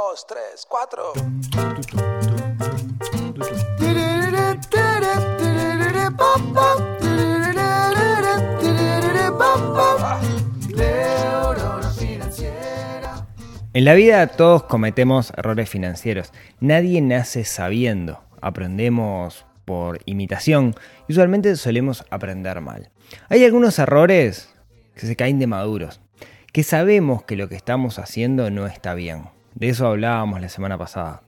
dos, 0.00 0.26
tres, 0.26 0.66
cuatro. 0.66 1.12
En 13.72 13.84
la 13.84 13.94
vida 13.94 14.26
todos 14.26 14.62
cometemos 14.64 15.32
errores 15.36 15.68
financieros. 15.68 16.32
Nadie 16.60 17.02
nace 17.02 17.44
sabiendo. 17.44 18.22
Aprendemos 18.40 19.44
por 19.66 20.00
imitación 20.06 20.74
y 21.08 21.12
usualmente 21.12 21.54
solemos 21.56 22.06
aprender 22.10 22.60
mal. 22.62 22.90
Hay 23.28 23.44
algunos 23.44 23.78
errores 23.78 24.54
que 24.94 25.06
se 25.06 25.14
caen 25.14 25.38
de 25.38 25.46
maduros, 25.46 26.00
que 26.52 26.62
sabemos 26.62 27.22
que 27.24 27.36
lo 27.36 27.48
que 27.48 27.56
estamos 27.56 27.98
haciendo 27.98 28.50
no 28.50 28.66
está 28.66 28.94
bien. 28.94 29.39
De 29.54 29.68
eso 29.68 29.86
hablábamos 29.86 30.40
la 30.40 30.48
semana 30.48 30.78
pasada. 30.78 31.22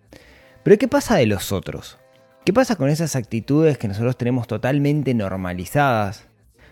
Pero 0.62 0.78
¿qué 0.78 0.88
pasa 0.88 1.16
de 1.16 1.26
los 1.26 1.52
otros? 1.52 1.98
¿Qué 2.44 2.52
pasa 2.52 2.76
con 2.76 2.88
esas 2.88 3.16
actitudes 3.16 3.78
que 3.78 3.88
nosotros 3.88 4.16
tenemos 4.16 4.46
totalmente 4.46 5.14
normalizadas, 5.14 6.26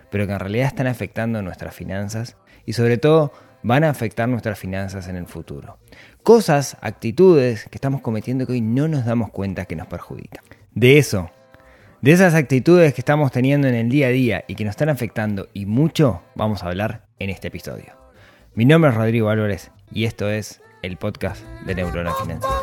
pero 0.09 0.27
que 0.27 0.33
en 0.33 0.39
realidad 0.39 0.67
están 0.67 0.87
afectando 0.87 1.41
nuestras 1.41 1.73
finanzas 1.73 2.35
y 2.65 2.73
sobre 2.73 2.97
todo 2.97 3.31
van 3.63 3.83
a 3.83 3.89
afectar 3.89 4.27
nuestras 4.27 4.59
finanzas 4.59 5.07
en 5.07 5.15
el 5.15 5.27
futuro? 5.27 5.77
Cosas, 6.23 6.77
actitudes 6.81 7.65
que 7.69 7.77
estamos 7.77 8.01
cometiendo 8.01 8.45
que 8.45 8.53
hoy 8.53 8.61
no 8.61 8.87
nos 8.87 9.05
damos 9.05 9.29
cuenta 9.31 9.65
que 9.65 9.75
nos 9.75 9.87
perjudican. 9.87 10.43
De 10.73 10.97
eso, 10.97 11.31
de 12.01 12.11
esas 12.11 12.33
actitudes 12.33 12.93
que 12.93 13.01
estamos 13.01 13.31
teniendo 13.31 13.67
en 13.67 13.75
el 13.75 13.89
día 13.89 14.07
a 14.07 14.11
día 14.11 14.43
y 14.47 14.55
que 14.55 14.65
nos 14.65 14.71
están 14.71 14.89
afectando 14.89 15.49
y 15.53 15.65
mucho, 15.65 16.21
vamos 16.35 16.63
a 16.63 16.67
hablar 16.67 17.05
en 17.19 17.29
este 17.29 17.49
episodio. 17.49 17.93
Mi 18.55 18.65
nombre 18.65 18.91
es 18.91 18.97
Rodrigo 18.97 19.29
Álvarez 19.29 19.71
y 19.91 20.05
esto 20.05 20.29
es 20.29 20.61
el 20.81 20.97
podcast 20.97 21.45
de 21.65 21.75
Neurona 21.75 22.11
Financiera. 22.13 22.57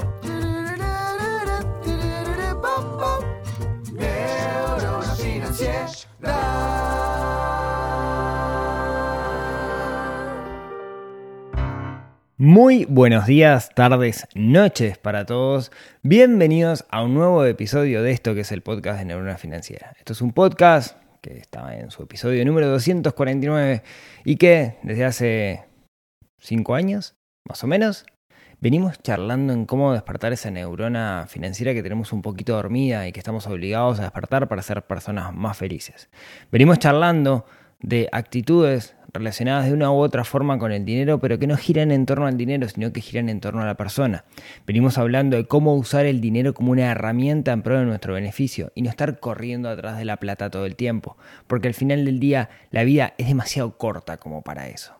Muy 12.41 12.85
buenos 12.85 13.27
días, 13.27 13.71
tardes, 13.75 14.29
noches 14.35 14.97
para 14.97 15.27
todos. 15.27 15.73
Bienvenidos 16.03 16.87
a 16.89 17.03
un 17.03 17.15
nuevo 17.15 17.45
episodio 17.45 18.03
de 18.03 18.13
esto 18.13 18.35
que 18.35 18.43
es 18.43 18.53
el 18.53 18.63
podcast 18.63 19.01
de 19.01 19.07
Neurona 19.07 19.39
Financiera. 19.39 19.93
Esto 19.99 20.13
es 20.13 20.23
un 20.23 20.33
podcast 20.33 20.97
que 21.21 21.37
está 21.37 21.77
en 21.77 21.91
su 21.91 22.05
episodio 22.05 22.45
número 22.45 22.69
249 22.69 23.83
y 24.25 24.37
que 24.37 24.77
desde 24.85 25.05
hace 25.05 25.65
5 26.39 26.75
años, 26.77 27.18
más 27.49 27.65
o 27.65 27.67
menos, 27.67 28.05
venimos 28.61 29.01
charlando 29.03 29.53
en 29.53 29.65
cómo 29.65 29.93
despertar 29.93 30.33
esa 30.33 30.51
neurona 30.51 31.27
financiera 31.29 31.73
que 31.75 31.83
tenemos 31.83 32.13
un 32.13 32.23
poquito 32.23 32.55
dormida 32.55 33.07
y 33.09 33.13
que 33.13 33.21
estamos 33.21 33.47
obligados 33.47 33.99
a 33.99 34.03
despertar 34.03 34.49
para 34.49 34.63
ser 34.63 34.83
personas 34.83 35.35
más 35.35 35.57
felices. 35.57 36.11
Venimos 36.53 36.79
charlando 36.79 37.47
de 37.81 38.09
actitudes 38.11 38.97
relacionadas 39.13 39.67
de 39.67 39.73
una 39.73 39.91
u 39.91 39.95
otra 39.95 40.25
forma 40.25 40.59
con 40.59 40.73
el 40.73 40.85
dinero, 40.85 41.21
pero 41.21 41.39
que 41.39 41.47
no 41.47 41.57
giran 41.57 41.93
en 41.93 42.07
torno 42.07 42.27
al 42.27 42.37
dinero, 42.37 42.69
sino 42.69 42.93
que 42.93 43.01
giran 43.01 43.29
en 43.29 43.41
torno 43.41 43.63
a 43.63 43.67
la 43.67 43.77
persona. 43.77 44.25
Venimos 44.67 44.99
hablando 44.99 45.37
de 45.37 45.47
cómo 45.47 45.75
usar 45.75 46.05
el 46.05 46.21
dinero 46.21 46.55
como 46.55 46.73
una 46.73 46.91
herramienta 46.91 47.53
en 47.53 47.63
pro 47.63 47.79
de 47.79 47.87
nuestro 47.87 48.15
beneficio 48.15 48.73
y 48.75 48.83
no 48.83 48.91
estar 48.91 49.21
corriendo 49.21 49.71
atrás 49.71 49.97
de 49.97 50.05
la 50.05 50.19
plata 50.19 50.51
todo 50.51 50.67
el 50.67 50.77
tiempo, 50.77 51.17
porque 51.47 51.69
al 51.69 51.75
final 51.75 52.05
del 52.05 52.21
día 52.21 52.51
la 52.71 52.85
vida 52.85 53.15
es 53.17 53.29
demasiado 53.29 53.79
corta 53.79 54.19
como 54.19 54.43
para 54.43 54.69
eso. 54.69 54.98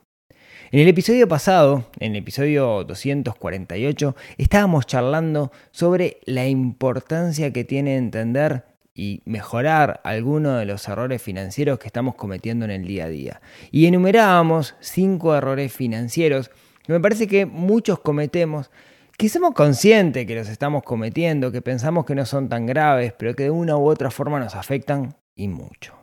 En 0.71 0.81
el 0.81 0.89
episodio 0.89 1.27
pasado, 1.27 1.87
en 1.99 2.13
el 2.13 2.19
episodio 2.19 2.85
248, 2.85 4.15
estábamos 4.37 4.85
charlando 4.85 5.51
sobre 5.71 6.19
la 6.27 6.47
importancia 6.47 7.55
que 7.55 7.65
tiene 7.65 7.97
entender 7.97 8.67
y 8.95 9.23
mejorar 9.25 10.03
algunos 10.05 10.59
de 10.59 10.67
los 10.67 10.87
errores 10.87 11.23
financieros 11.23 11.79
que 11.79 11.87
estamos 11.87 12.17
cometiendo 12.17 12.67
en 12.67 12.71
el 12.71 12.87
día 12.87 13.07
a 13.07 13.09
día. 13.09 13.41
Y 13.71 13.87
enumerábamos 13.87 14.75
cinco 14.81 15.35
errores 15.35 15.73
financieros 15.73 16.51
que 16.85 16.93
me 16.93 17.01
parece 17.01 17.27
que 17.27 17.47
muchos 17.47 18.01
cometemos, 18.01 18.71
que 19.17 19.31
somos 19.31 19.55
conscientes 19.55 20.27
que 20.27 20.35
los 20.35 20.51
estamos 20.51 20.83
cometiendo, 20.83 21.51
que 21.51 21.63
pensamos 21.63 22.05
que 22.05 22.15
no 22.15 22.27
son 22.27 22.51
tan 22.51 22.67
graves, 22.67 23.15
pero 23.19 23.35
que 23.35 23.45
de 23.45 23.51
una 23.51 23.79
u 23.79 23.89
otra 23.89 24.11
forma 24.11 24.39
nos 24.39 24.55
afectan 24.55 25.17
y 25.35 25.49
mucho. 25.49 25.95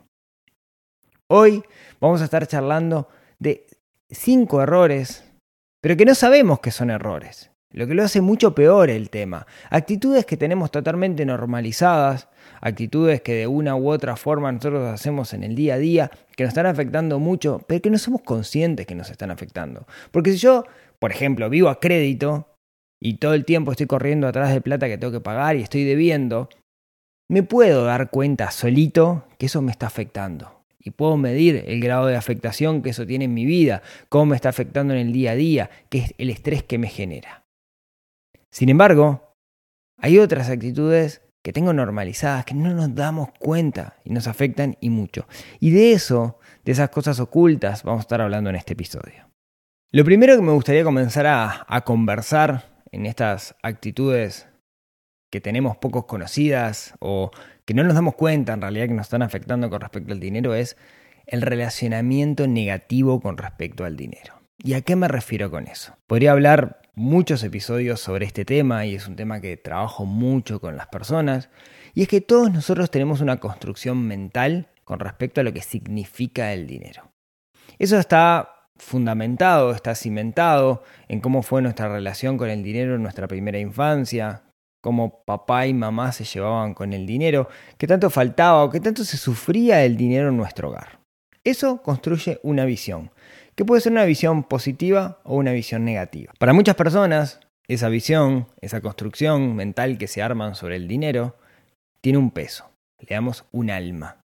Hoy 1.28 1.62
vamos 2.00 2.20
a 2.20 2.24
estar 2.24 2.44
charlando 2.48 3.06
de 3.38 3.66
cinco 4.10 4.62
errores, 4.62 5.24
pero 5.80 5.96
que 5.96 6.04
no 6.04 6.14
sabemos 6.14 6.60
que 6.60 6.70
son 6.70 6.90
errores. 6.90 7.50
Lo 7.72 7.86
que 7.86 7.94
lo 7.94 8.04
hace 8.04 8.20
mucho 8.20 8.54
peor 8.54 8.88
el 8.88 9.10
tema. 9.10 9.46
Actitudes 9.70 10.24
que 10.24 10.36
tenemos 10.36 10.70
totalmente 10.70 11.26
normalizadas, 11.26 12.28
actitudes 12.60 13.20
que 13.20 13.34
de 13.34 13.46
una 13.46 13.76
u 13.76 13.90
otra 13.90 14.16
forma 14.16 14.50
nosotros 14.50 14.88
hacemos 14.88 15.34
en 15.34 15.42
el 15.42 15.54
día 15.54 15.74
a 15.74 15.78
día, 15.78 16.10
que 16.36 16.44
nos 16.44 16.52
están 16.52 16.66
afectando 16.66 17.18
mucho, 17.18 17.60
pero 17.66 17.82
que 17.82 17.90
no 17.90 17.98
somos 17.98 18.22
conscientes 18.22 18.86
que 18.86 18.94
nos 18.94 19.10
están 19.10 19.30
afectando. 19.30 19.86
Porque 20.10 20.32
si 20.32 20.38
yo, 20.38 20.64
por 20.98 21.10
ejemplo, 21.10 21.50
vivo 21.50 21.68
a 21.68 21.80
crédito 21.80 22.48
y 22.98 23.18
todo 23.18 23.34
el 23.34 23.44
tiempo 23.44 23.72
estoy 23.72 23.86
corriendo 23.86 24.26
atrás 24.26 24.54
de 24.54 24.60
plata 24.60 24.86
que 24.86 24.96
tengo 24.96 25.12
que 25.12 25.20
pagar 25.20 25.56
y 25.56 25.62
estoy 25.62 25.84
debiendo, 25.84 26.48
me 27.28 27.42
puedo 27.42 27.84
dar 27.84 28.10
cuenta 28.10 28.50
solito 28.52 29.26
que 29.38 29.46
eso 29.46 29.60
me 29.60 29.72
está 29.72 29.86
afectando. 29.86 30.55
Y 30.86 30.92
puedo 30.92 31.16
medir 31.16 31.64
el 31.66 31.80
grado 31.80 32.06
de 32.06 32.14
afectación 32.14 32.80
que 32.80 32.90
eso 32.90 33.04
tiene 33.04 33.24
en 33.24 33.34
mi 33.34 33.44
vida, 33.44 33.82
cómo 34.08 34.26
me 34.26 34.36
está 34.36 34.50
afectando 34.50 34.94
en 34.94 35.00
el 35.00 35.12
día 35.12 35.32
a 35.32 35.34
día, 35.34 35.68
que 35.88 35.98
es 35.98 36.14
el 36.16 36.30
estrés 36.30 36.62
que 36.62 36.78
me 36.78 36.86
genera. 36.86 37.44
Sin 38.52 38.68
embargo, 38.68 39.34
hay 39.98 40.20
otras 40.20 40.48
actitudes 40.48 41.22
que 41.42 41.52
tengo 41.52 41.72
normalizadas, 41.72 42.44
que 42.44 42.54
no 42.54 42.72
nos 42.72 42.94
damos 42.94 43.30
cuenta 43.40 43.96
y 44.04 44.10
nos 44.10 44.28
afectan 44.28 44.76
y 44.80 44.90
mucho. 44.90 45.26
Y 45.58 45.70
de 45.70 45.90
eso, 45.90 46.38
de 46.64 46.70
esas 46.70 46.90
cosas 46.90 47.18
ocultas, 47.18 47.82
vamos 47.82 48.02
a 48.02 48.02
estar 48.02 48.20
hablando 48.20 48.50
en 48.50 48.54
este 48.54 48.74
episodio. 48.74 49.28
Lo 49.90 50.04
primero 50.04 50.36
que 50.36 50.42
me 50.42 50.52
gustaría 50.52 50.84
comenzar 50.84 51.26
a, 51.26 51.66
a 51.66 51.80
conversar 51.80 52.84
en 52.92 53.06
estas 53.06 53.56
actitudes 53.60 54.46
que 55.36 55.40
tenemos 55.42 55.76
pocos 55.76 56.06
conocidas 56.06 56.94
o 56.98 57.30
que 57.66 57.74
no 57.74 57.84
nos 57.84 57.92
damos 57.92 58.14
cuenta 58.14 58.54
en 58.54 58.62
realidad 58.62 58.86
que 58.86 58.94
nos 58.94 59.04
están 59.04 59.20
afectando 59.20 59.68
con 59.68 59.82
respecto 59.82 60.14
al 60.14 60.18
dinero 60.18 60.54
es 60.54 60.78
el 61.26 61.42
relacionamiento 61.42 62.46
negativo 62.46 63.20
con 63.20 63.36
respecto 63.36 63.84
al 63.84 63.98
dinero. 63.98 64.40
¿Y 64.64 64.72
a 64.72 64.80
qué 64.80 64.96
me 64.96 65.08
refiero 65.08 65.50
con 65.50 65.68
eso? 65.68 65.94
Podría 66.06 66.32
hablar 66.32 66.80
muchos 66.94 67.44
episodios 67.44 68.00
sobre 68.00 68.24
este 68.24 68.46
tema 68.46 68.86
y 68.86 68.94
es 68.94 69.06
un 69.08 69.14
tema 69.14 69.42
que 69.42 69.58
trabajo 69.58 70.06
mucho 70.06 70.58
con 70.58 70.74
las 70.78 70.86
personas. 70.86 71.50
Y 71.92 72.00
es 72.00 72.08
que 72.08 72.22
todos 72.22 72.50
nosotros 72.50 72.90
tenemos 72.90 73.20
una 73.20 73.36
construcción 73.36 74.06
mental 74.06 74.70
con 74.84 75.00
respecto 75.00 75.42
a 75.42 75.44
lo 75.44 75.52
que 75.52 75.60
significa 75.60 76.54
el 76.54 76.66
dinero. 76.66 77.12
Eso 77.78 77.98
está 77.98 78.70
fundamentado, 78.78 79.72
está 79.72 79.94
cimentado 79.94 80.82
en 81.08 81.20
cómo 81.20 81.42
fue 81.42 81.60
nuestra 81.60 81.88
relación 81.88 82.38
con 82.38 82.48
el 82.48 82.62
dinero 82.62 82.94
en 82.94 83.02
nuestra 83.02 83.28
primera 83.28 83.58
infancia, 83.58 84.45
cómo 84.86 85.24
papá 85.24 85.66
y 85.66 85.74
mamá 85.74 86.12
se 86.12 86.22
llevaban 86.22 86.72
con 86.72 86.92
el 86.92 87.06
dinero, 87.06 87.48
qué 87.76 87.88
tanto 87.88 88.08
faltaba 88.08 88.62
o 88.62 88.70
qué 88.70 88.78
tanto 88.78 89.02
se 89.02 89.16
sufría 89.16 89.84
el 89.84 89.96
dinero 89.96 90.28
en 90.28 90.36
nuestro 90.36 90.68
hogar. 90.68 91.00
Eso 91.42 91.82
construye 91.82 92.38
una 92.44 92.64
visión 92.64 93.10
que 93.56 93.64
puede 93.64 93.80
ser 93.80 93.90
una 93.90 94.04
visión 94.04 94.44
positiva 94.44 95.18
o 95.24 95.34
una 95.38 95.50
visión 95.50 95.84
negativa. 95.84 96.32
Para 96.38 96.52
muchas 96.52 96.76
personas, 96.76 97.40
esa 97.66 97.88
visión, 97.88 98.46
esa 98.60 98.80
construcción 98.80 99.56
mental 99.56 99.98
que 99.98 100.06
se 100.06 100.22
arman 100.22 100.54
sobre 100.54 100.76
el 100.76 100.86
dinero, 100.86 101.34
tiene 102.00 102.18
un 102.18 102.30
peso, 102.30 102.70
le 103.00 103.12
damos 103.12 103.44
un 103.50 103.70
alma. 103.70 104.20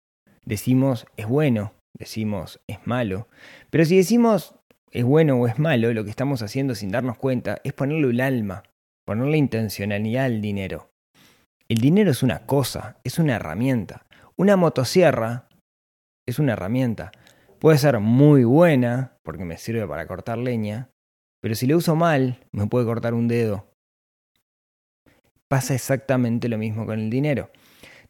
Decimos 0.45 1.07
es 1.17 1.27
bueno, 1.27 1.73
decimos 1.99 2.61
es 2.67 2.87
malo, 2.87 3.29
pero 3.71 3.87
si 3.87 3.97
decimos 3.97 4.57
es 4.91 5.05
bueno 5.05 5.37
o 5.37 5.47
es 5.47 5.59
malo, 5.59 5.91
lo 5.95 6.05
que 6.05 6.11
estamos 6.11 6.43
haciendo 6.43 6.75
sin 6.75 6.91
darnos 6.91 7.17
cuenta 7.17 7.63
es 7.65 7.73
ponerle 7.73 8.09
un 8.09 8.21
alma, 8.21 8.63
ponerle 9.11 9.39
intencionalidad 9.39 10.27
al 10.27 10.41
dinero. 10.41 10.93
El 11.69 11.79
dinero 11.79 12.13
es 12.13 12.23
una 12.23 12.47
cosa, 12.47 13.01
es 13.03 13.19
una 13.19 13.35
herramienta. 13.35 14.07
Una 14.37 14.55
motosierra 14.55 15.49
es 16.29 16.39
una 16.39 16.53
herramienta. 16.53 17.11
Puede 17.59 17.79
ser 17.79 17.99
muy 17.99 18.45
buena, 18.45 19.17
porque 19.25 19.45
me 19.45 19.59
sirve 19.59 19.85
para 19.89 20.07
cortar 20.07 20.39
leña, 20.39 20.91
pero 21.43 21.57
si 21.57 21.67
lo 21.67 21.77
uso 21.77 21.97
mal, 21.97 22.39
me 22.53 22.69
puede 22.69 22.87
cortar 22.87 23.15
un 23.15 23.27
dedo. 23.27 23.67
Pasa 25.49 25.75
exactamente 25.75 26.49
lo 26.49 26.57
mismo 26.57 26.87
con 26.87 27.01
el 27.01 27.11
dinero. 27.11 27.51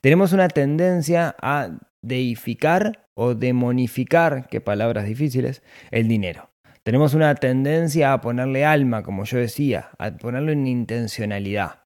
Tenemos 0.02 0.34
una 0.34 0.48
tendencia 0.48 1.34
a 1.40 1.78
deificar 2.02 3.06
o 3.14 3.34
demonificar, 3.34 4.48
qué 4.48 4.60
palabras 4.60 5.06
difíciles, 5.06 5.62
el 5.90 6.08
dinero. 6.08 6.49
Tenemos 6.82 7.14
una 7.14 7.34
tendencia 7.34 8.12
a 8.12 8.20
ponerle 8.20 8.64
alma, 8.64 9.02
como 9.02 9.24
yo 9.24 9.38
decía, 9.38 9.90
a 9.98 10.12
ponerle 10.12 10.54
una 10.54 10.68
intencionalidad. 10.68 11.82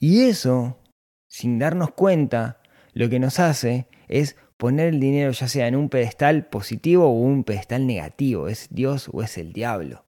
Y 0.00 0.22
eso, 0.22 0.80
sin 1.28 1.58
darnos 1.58 1.90
cuenta, 1.92 2.60
lo 2.92 3.08
que 3.10 3.18
nos 3.18 3.38
hace 3.40 3.86
es 4.08 4.36
poner 4.56 4.88
el 4.88 5.00
dinero 5.00 5.32
ya 5.32 5.48
sea 5.48 5.68
en 5.68 5.76
un 5.76 5.88
pedestal 5.88 6.46
positivo 6.46 7.06
o 7.06 7.12
un 7.12 7.44
pedestal 7.44 7.86
negativo, 7.86 8.48
es 8.48 8.68
Dios 8.70 9.10
o 9.12 9.22
es 9.22 9.36
el 9.36 9.52
diablo. 9.52 10.06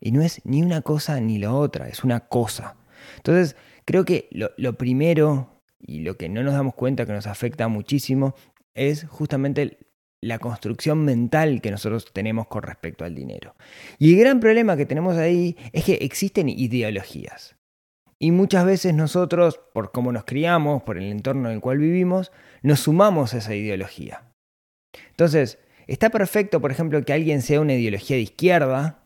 Y 0.00 0.12
no 0.12 0.22
es 0.22 0.40
ni 0.44 0.62
una 0.62 0.82
cosa 0.82 1.20
ni 1.20 1.38
la 1.38 1.52
otra, 1.52 1.88
es 1.88 2.04
una 2.04 2.20
cosa. 2.28 2.76
Entonces, 3.16 3.56
creo 3.84 4.04
que 4.04 4.28
lo, 4.30 4.50
lo 4.56 4.78
primero 4.78 5.62
y 5.80 6.00
lo 6.00 6.16
que 6.16 6.28
no 6.28 6.42
nos 6.42 6.54
damos 6.54 6.74
cuenta 6.74 7.06
que 7.06 7.12
nos 7.12 7.26
afecta 7.26 7.66
muchísimo 7.66 8.34
es 8.74 9.04
justamente 9.08 9.78
la 10.22 10.38
construcción 10.38 11.04
mental 11.04 11.60
que 11.60 11.70
nosotros 11.70 12.12
tenemos 12.12 12.46
con 12.48 12.62
respecto 12.62 13.04
al 13.04 13.14
dinero. 13.14 13.54
Y 13.98 14.14
el 14.14 14.20
gran 14.20 14.40
problema 14.40 14.76
que 14.76 14.86
tenemos 14.86 15.16
ahí 15.16 15.56
es 15.72 15.84
que 15.84 15.94
existen 15.94 16.48
ideologías. 16.48 17.56
Y 18.18 18.32
muchas 18.32 18.66
veces 18.66 18.94
nosotros, 18.94 19.60
por 19.72 19.92
cómo 19.92 20.10
nos 20.10 20.24
criamos, 20.24 20.82
por 20.82 20.98
el 20.98 21.04
entorno 21.04 21.48
en 21.48 21.56
el 21.56 21.60
cual 21.60 21.78
vivimos, 21.78 22.32
nos 22.62 22.80
sumamos 22.80 23.32
a 23.32 23.38
esa 23.38 23.54
ideología. 23.54 24.24
Entonces, 25.10 25.58
está 25.86 26.10
perfecto, 26.10 26.60
por 26.60 26.72
ejemplo, 26.72 27.00
que 27.04 27.12
alguien 27.12 27.42
sea 27.42 27.60
una 27.60 27.74
ideología 27.74 28.16
de 28.16 28.22
izquierda, 28.22 29.04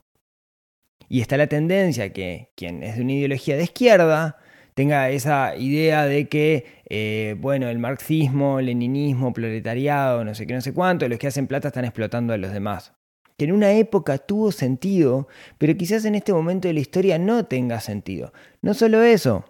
y 1.12 1.20
está 1.20 1.36
la 1.36 1.46
tendencia 1.46 2.10
que 2.14 2.52
quien 2.56 2.82
es 2.82 2.96
de 2.96 3.02
una 3.02 3.12
ideología 3.12 3.56
de 3.56 3.64
izquierda 3.64 4.38
tenga 4.74 5.10
esa 5.10 5.56
idea 5.56 6.06
de 6.06 6.28
que, 6.28 6.66
eh, 6.88 7.36
bueno, 7.38 7.68
el 7.68 7.78
marxismo, 7.78 8.60
leninismo, 8.60 9.32
proletariado, 9.32 10.24
no 10.24 10.34
sé 10.34 10.46
qué, 10.46 10.54
no 10.54 10.60
sé 10.60 10.72
cuánto, 10.72 11.08
los 11.08 11.18
que 11.18 11.26
hacen 11.26 11.46
plata 11.46 11.68
están 11.68 11.84
explotando 11.84 12.32
a 12.32 12.38
los 12.38 12.52
demás. 12.52 12.92
Que 13.36 13.46
en 13.46 13.52
una 13.52 13.72
época 13.72 14.18
tuvo 14.18 14.52
sentido, 14.52 15.28
pero 15.58 15.76
quizás 15.76 16.04
en 16.04 16.14
este 16.14 16.32
momento 16.32 16.68
de 16.68 16.74
la 16.74 16.80
historia 16.80 17.18
no 17.18 17.44
tenga 17.44 17.80
sentido. 17.80 18.32
No 18.60 18.74
solo 18.74 19.02
eso, 19.02 19.44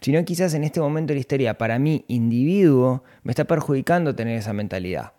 sino 0.00 0.24
quizás 0.24 0.54
en 0.54 0.64
este 0.64 0.80
momento 0.80 1.08
de 1.12 1.16
la 1.16 1.20
historia, 1.20 1.58
para 1.58 1.78
mí, 1.78 2.04
individuo, 2.08 3.02
me 3.22 3.32
está 3.32 3.44
perjudicando 3.44 4.14
tener 4.14 4.38
esa 4.38 4.52
mentalidad. 4.52 5.14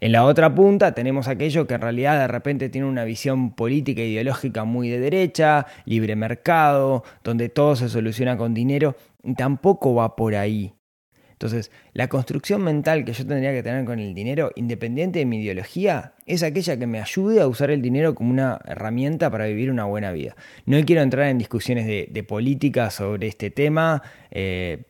En 0.00 0.12
la 0.12 0.24
otra 0.24 0.54
punta 0.54 0.94
tenemos 0.94 1.28
aquello 1.28 1.66
que 1.66 1.74
en 1.74 1.80
realidad 1.80 2.18
de 2.18 2.28
repente 2.28 2.68
tiene 2.68 2.86
una 2.86 3.04
visión 3.04 3.54
política 3.54 4.02
e 4.02 4.08
ideológica 4.08 4.64
muy 4.64 4.88
de 4.88 4.98
derecha, 5.00 5.66
libre 5.84 6.16
mercado, 6.16 7.04
donde 7.24 7.48
todo 7.48 7.76
se 7.76 7.88
soluciona 7.88 8.36
con 8.36 8.54
dinero, 8.54 8.96
y 9.22 9.34
tampoco 9.34 9.94
va 9.94 10.16
por 10.16 10.34
ahí. 10.34 10.74
Entonces, 11.40 11.70
la 11.94 12.08
construcción 12.08 12.62
mental 12.62 13.06
que 13.06 13.14
yo 13.14 13.26
tendría 13.26 13.52
que 13.52 13.62
tener 13.62 13.86
con 13.86 13.98
el 13.98 14.12
dinero, 14.12 14.52
independiente 14.56 15.20
de 15.20 15.24
mi 15.24 15.38
ideología, 15.38 16.12
es 16.26 16.42
aquella 16.42 16.78
que 16.78 16.86
me 16.86 17.00
ayude 17.00 17.40
a 17.40 17.46
usar 17.46 17.70
el 17.70 17.80
dinero 17.80 18.14
como 18.14 18.30
una 18.30 18.60
herramienta 18.66 19.30
para 19.30 19.46
vivir 19.46 19.70
una 19.70 19.86
buena 19.86 20.12
vida. 20.12 20.36
No 20.66 20.78
quiero 20.84 21.00
entrar 21.00 21.28
en 21.28 21.38
discusiones 21.38 21.86
de, 21.86 22.24
política 22.24 22.90
sobre 22.90 23.26
este 23.28 23.48
tema, 23.50 24.02
eh, 24.30 24.82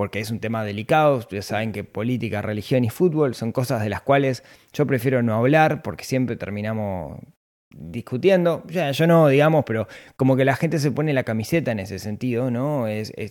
porque 0.00 0.18
es 0.18 0.30
un 0.30 0.40
tema 0.40 0.64
delicado. 0.64 1.18
Ustedes 1.18 1.44
saben 1.44 1.72
que 1.72 1.84
política, 1.84 2.40
religión 2.40 2.84
y 2.84 2.88
fútbol 2.88 3.34
son 3.34 3.52
cosas 3.52 3.82
de 3.82 3.90
las 3.90 4.00
cuales 4.00 4.42
yo 4.72 4.86
prefiero 4.86 5.22
no 5.22 5.34
hablar 5.34 5.82
porque 5.82 6.04
siempre 6.04 6.36
terminamos 6.36 7.20
discutiendo. 7.68 8.62
Ya, 8.68 8.92
yo 8.92 9.06
no, 9.06 9.28
digamos, 9.28 9.62
pero 9.66 9.88
como 10.16 10.38
que 10.38 10.46
la 10.46 10.56
gente 10.56 10.78
se 10.78 10.90
pone 10.90 11.12
la 11.12 11.24
camiseta 11.24 11.72
en 11.72 11.80
ese 11.80 11.98
sentido, 11.98 12.50
¿no? 12.50 12.86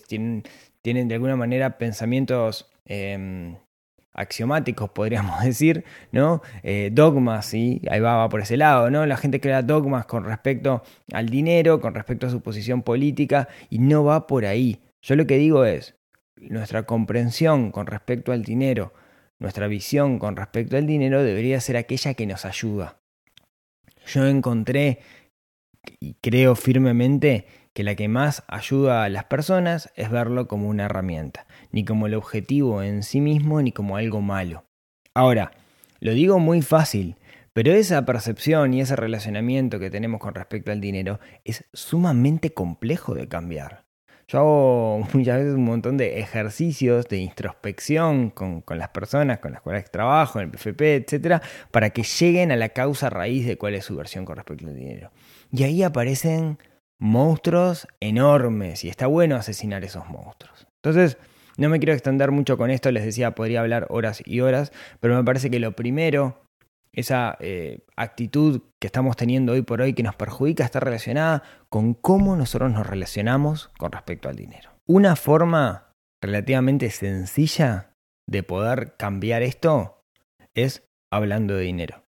Tienen, 0.08 1.08
de 1.08 1.16
alguna 1.16 1.36
manera 1.36 1.80
pensamientos 1.80 2.70
em, 2.86 3.58
axiomáticos, 4.14 4.90
podríamos 4.94 5.44
decir, 5.44 5.86
¿no? 6.12 6.44
Eh, 6.62 6.92
dogmas, 6.94 7.48
¿sí? 7.48 7.82
Ahí 7.90 8.00
va, 8.00 8.16
va 8.18 8.30
por 8.30 8.42
ese 8.42 8.58
lado, 8.58 8.92
¿no? 8.92 9.08
La 9.08 9.18
gente 9.18 9.42
crea 9.42 9.64
dogmas 9.64 10.06
con 10.06 10.24
respecto 10.24 10.84
al 11.14 11.30
dinero, 11.30 11.82
con 11.82 11.96
respecto 11.96 12.28
a 12.28 12.30
su 12.30 12.42
posición 12.42 12.84
política, 12.84 13.48
y 13.72 13.80
no 13.80 14.04
va 14.04 14.28
por 14.28 14.46
ahí. 14.46 14.84
Yo 15.02 15.16
lo 15.16 15.26
que 15.26 15.38
digo 15.38 15.66
es, 15.66 15.96
nuestra 16.42 16.84
comprensión 16.84 17.72
con 17.72 17.88
respecto 17.88 18.32
al 18.32 18.44
dinero, 18.44 18.94
nuestra 19.40 19.68
visión 19.68 20.20
con 20.20 20.36
respecto 20.36 20.78
al 20.78 20.86
dinero 20.86 21.24
debería 21.24 21.60
ser 21.62 21.78
aquella 21.78 22.14
que 22.14 22.26
nos 22.26 22.46
ayuda. 22.46 23.02
Yo 24.06 24.26
encontré 24.26 25.00
y 26.00 26.16
creo 26.16 26.56
firmemente 26.56 27.46
que 27.74 27.84
la 27.84 27.96
que 27.96 28.08
más 28.08 28.44
ayuda 28.48 29.04
a 29.04 29.10
las 29.10 29.26
personas 29.26 29.92
es 29.96 30.10
verlo 30.10 30.48
como 30.48 30.68
una 30.68 30.86
herramienta, 30.86 31.48
ni 31.72 31.86
como 31.86 32.08
el 32.08 32.16
objetivo 32.16 32.84
en 32.84 33.04
sí 33.04 33.22
mismo, 33.22 33.62
ni 33.62 33.72
como 33.72 33.96
algo 33.96 34.22
malo. 34.22 34.66
Ahora, 35.14 35.52
lo 36.00 36.14
digo 36.14 36.40
muy 36.40 36.62
fácil, 36.62 37.16
pero 37.54 37.72
esa 37.72 38.06
percepción 38.06 38.74
y 38.74 38.82
ese 38.82 38.96
relacionamiento 38.96 39.80
que 39.80 39.90
tenemos 39.90 40.20
con 40.20 40.36
respecto 40.36 40.72
al 40.72 40.82
dinero 40.82 41.20
es 41.44 41.66
sumamente 41.74 42.54
complejo 42.54 43.16
de 43.16 43.28
cambiar. 43.28 43.89
Yo 44.30 44.40
hago 44.40 45.08
muchas 45.14 45.40
veces 45.40 45.56
un 45.56 45.66
montón 45.66 45.98
de 45.98 46.20
ejercicios 46.20 47.08
de 47.08 47.18
introspección 47.18 48.30
con, 48.30 48.64
las 48.70 48.90
personas 48.90 49.40
con 49.40 49.52
las 49.52 49.62
cuales 49.62 49.90
trabajo, 49.90 50.40
en 50.40 50.46
el 50.46 50.52
PFP, 50.52 50.96
etcétera, 50.96 51.42
para 51.72 51.90
que 51.90 52.04
lleguen 52.04 52.52
a 52.52 52.56
la 52.56 52.70
causa 52.70 53.10
raíz 53.10 53.48
de 53.48 53.58
cuál 53.58 53.74
es 53.74 53.86
su 53.86 53.96
versión 53.96 54.26
con 54.26 54.36
respecto 54.36 54.68
al 54.68 54.76
dinero. 54.76 55.12
Y 55.52 55.64
ahí 55.64 55.82
aparecen 55.82 56.60
monstruos 57.00 57.88
enormes 58.00 58.84
y 58.84 58.90
está 58.90 59.08
bueno 59.08 59.36
asesinar 59.36 59.84
esos 59.84 60.08
monstruos. 60.10 60.68
Entonces, 60.84 61.18
no 61.58 61.68
me 61.70 61.80
quiero 61.80 61.94
extender 61.94 62.32
mucho 62.32 62.56
con 62.58 62.70
esto, 62.70 62.92
les 62.92 63.04
decía, 63.04 63.34
podría 63.34 63.62
hablar 63.62 63.88
horas 63.90 64.22
y 64.26 64.42
horas, 64.42 64.72
pero 65.00 65.16
me 65.16 65.24
parece 65.24 65.50
que 65.50 65.60
lo 65.60 65.72
primero 65.76 66.49
esa 66.94 67.38
eh, 67.40 67.86
actitud 67.96 68.62
que 68.80 68.88
estamos 68.88 69.16
teniendo 69.16 69.54
hoy 69.54 69.62
por 69.62 69.82
hoy 69.82 69.94
que 69.94 70.04
nos 70.04 70.16
perjudica 70.16 70.64
está 70.64 70.80
relacionada 70.80 71.44
con 71.70 71.94
cómo 71.94 72.36
nosotros 72.36 72.72
nos 72.72 72.88
relacionamos 72.88 73.70
con 73.78 73.92
respecto 73.92 74.30
al 74.30 74.36
dinero. 74.36 74.72
Una 74.88 75.16
forma 75.16 75.94
relativamente 76.22 76.90
sencilla 76.90 77.94
de 78.28 78.44
poder 78.44 78.96
cambiar 78.98 79.42
esto 79.42 80.04
es 80.54 80.88
hablando 81.12 81.56
de 81.56 81.64
dinero. 81.64 82.04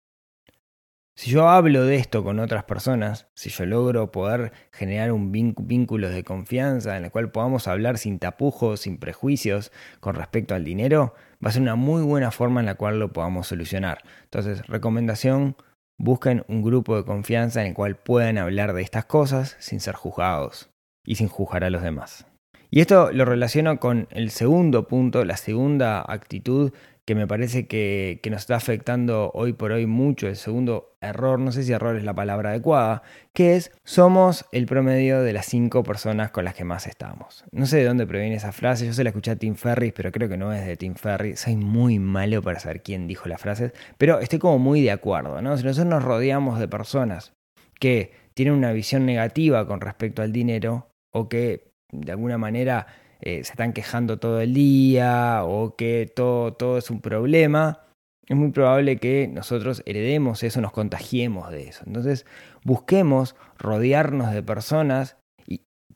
Si 1.18 1.30
yo 1.30 1.48
hablo 1.48 1.86
de 1.86 1.96
esto 1.96 2.22
con 2.22 2.38
otras 2.40 2.64
personas, 2.64 3.26
si 3.32 3.48
yo 3.48 3.64
logro 3.64 4.12
poder 4.12 4.52
generar 4.70 5.12
un 5.12 5.32
vínculo 5.32 6.10
de 6.10 6.22
confianza 6.24 6.98
en 6.98 7.06
el 7.06 7.10
cual 7.10 7.30
podamos 7.30 7.68
hablar 7.68 7.96
sin 7.96 8.18
tapujos, 8.18 8.80
sin 8.80 8.98
prejuicios 8.98 9.72
con 10.00 10.14
respecto 10.14 10.54
al 10.54 10.62
dinero, 10.62 11.14
va 11.42 11.48
a 11.48 11.52
ser 11.52 11.62
una 11.62 11.74
muy 11.74 12.02
buena 12.02 12.30
forma 12.32 12.60
en 12.60 12.66
la 12.66 12.74
cual 12.74 12.98
lo 12.98 13.14
podamos 13.14 13.46
solucionar. 13.46 14.02
Entonces, 14.24 14.66
recomendación, 14.66 15.56
busquen 15.98 16.44
un 16.48 16.62
grupo 16.62 16.96
de 16.96 17.04
confianza 17.04 17.62
en 17.62 17.68
el 17.68 17.74
cual 17.74 17.96
puedan 17.96 18.36
hablar 18.36 18.74
de 18.74 18.82
estas 18.82 19.06
cosas 19.06 19.56
sin 19.58 19.80
ser 19.80 19.94
juzgados 19.94 20.68
y 21.02 21.14
sin 21.14 21.28
juzgar 21.28 21.64
a 21.64 21.70
los 21.70 21.80
demás. 21.80 22.26
Y 22.68 22.80
esto 22.80 23.10
lo 23.10 23.24
relaciono 23.24 23.80
con 23.80 24.06
el 24.10 24.30
segundo 24.30 24.86
punto, 24.86 25.24
la 25.24 25.38
segunda 25.38 26.04
actitud 26.06 26.72
que 27.06 27.14
me 27.14 27.28
parece 27.28 27.68
que, 27.68 28.20
nos 28.28 28.40
está 28.40 28.56
afectando 28.56 29.30
hoy 29.32 29.52
por 29.52 29.70
hoy 29.70 29.86
mucho, 29.86 30.26
el 30.26 30.34
segundo 30.34 30.96
error, 31.00 31.38
no 31.38 31.52
sé 31.52 31.62
si 31.62 31.72
error 31.72 31.96
es 31.96 32.02
la 32.02 32.14
palabra 32.14 32.50
adecuada, 32.50 33.02
que 33.32 33.54
es 33.54 33.70
somos 33.84 34.44
el 34.50 34.66
promedio 34.66 35.22
de 35.22 35.32
las 35.32 35.46
cinco 35.46 35.84
personas 35.84 36.32
con 36.32 36.44
las 36.44 36.54
que 36.54 36.64
más 36.64 36.88
estamos. 36.88 37.44
No 37.52 37.66
sé 37.66 37.76
de 37.78 37.84
dónde 37.84 38.08
proviene 38.08 38.34
esa 38.34 38.50
frase, 38.50 38.86
yo 38.86 38.92
se 38.92 39.04
la 39.04 39.10
escuché 39.10 39.30
a 39.30 39.36
Tim 39.36 39.54
Ferris, 39.54 39.92
pero 39.94 40.10
creo 40.10 40.28
que 40.28 40.36
no 40.36 40.52
es 40.52 40.66
de 40.66 40.76
Tim 40.76 40.96
Ferris, 40.96 41.38
soy 41.38 41.54
muy 41.54 42.00
malo 42.00 42.42
para 42.42 42.58
saber 42.58 42.82
quién 42.82 43.06
dijo 43.06 43.28
las 43.28 43.40
frases, 43.40 43.72
pero 43.98 44.18
estoy 44.18 44.40
como 44.40 44.58
muy 44.58 44.82
de 44.82 44.90
acuerdo, 44.90 45.40
¿no? 45.40 45.56
Si 45.56 45.62
nosotros 45.62 45.86
nos 45.86 46.02
rodeamos 46.02 46.58
de 46.58 46.66
personas 46.66 47.34
que 47.78 48.10
tienen 48.34 48.54
una 48.54 48.72
visión 48.72 49.06
negativa 49.06 49.64
con 49.68 49.80
respecto 49.80 50.22
al 50.22 50.32
dinero 50.32 50.88
o 51.14 51.28
que 51.28 51.70
de 51.92 52.10
alguna 52.10 52.36
manera 52.36 52.88
eh, 53.20 53.44
se 53.44 53.52
están 53.52 53.72
quejando 53.72 54.18
todo 54.18 54.40
el 54.40 54.54
día 54.54 55.40
o 55.44 55.76
que 55.76 56.10
todo, 56.14 56.52
todo 56.54 56.78
es 56.78 56.90
un 56.90 57.00
problema, 57.00 57.80
es 58.26 58.36
muy 58.36 58.50
probable 58.50 58.96
que 58.96 59.28
nosotros 59.28 59.82
heredemos 59.86 60.42
eso, 60.42 60.60
nos 60.60 60.72
contagiemos 60.72 61.50
de 61.50 61.68
eso. 61.68 61.84
Entonces, 61.86 62.26
busquemos 62.64 63.36
rodearnos 63.58 64.32
de 64.32 64.42
personas 64.42 65.16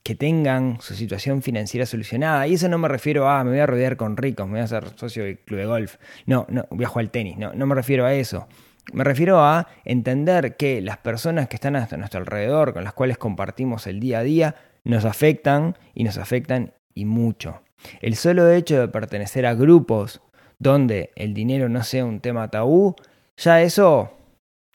que 0.03 0.15
tengan 0.15 0.81
su 0.81 0.95
situación 0.95 1.43
financiera 1.43 1.87
solucionada. 1.87 2.47
Y 2.47 2.55
eso 2.55 2.69
no 2.69 2.79
me 2.79 2.89
refiero 2.89 3.29
a, 3.29 3.45
me 3.45 3.51
voy 3.51 3.59
a 3.61 3.67
rodear 3.67 3.97
con 3.97 4.17
ricos, 4.17 4.47
me 4.47 4.53
voy 4.53 4.61
a 4.61 4.65
hacer 4.65 4.89
socio 4.97 5.25
del 5.25 5.39
club 5.39 5.61
de 5.61 5.67
golf. 5.67 5.97
No, 6.27 6.47
no, 6.49 6.67
voy 6.71 6.85
a 6.85 6.89
jugar 6.89 7.05
al 7.05 7.11
tenis. 7.11 7.37
No, 7.37 7.53
no 7.53 7.67
me 7.67 7.75
refiero 7.75 8.07
a 8.07 8.15
eso. 8.15 8.49
Me 8.93 9.05
refiero 9.05 9.41
a 9.41 9.69
entender 9.85 10.57
que 10.57 10.81
las 10.81 10.99
personas 10.99 11.49
que 11.49 11.57
están 11.57 11.77
a 11.77 11.87
nuestro 11.97 12.21
alrededor, 12.21 12.73
con 12.73 12.83
las 12.83 12.93
cuales 12.93 13.19
compartimos 13.19 13.87
el 13.87 14.01
día 14.01 14.21
a 14.21 14.23
día, 14.23 14.55
nos 14.85 15.05
afectan 15.05 15.77
y 15.95 16.05
nos 16.05 16.17
afectan 16.17 16.73
y 16.95 17.05
mucho. 17.05 17.63
El 18.01 18.17
solo 18.17 18.51
hecho 18.51 18.79
de 18.79 18.89
pertenecer 18.89 19.47
a 19.47 19.55
grupos 19.55 20.21
donde 20.59 21.11
el 21.17 21.35
dinero 21.35 21.69
no 21.69 21.83
sea 21.83 22.05
un 22.05 22.21
tema 22.21 22.51
tabú, 22.51 22.95
ya 23.37 23.63
eso 23.63 24.13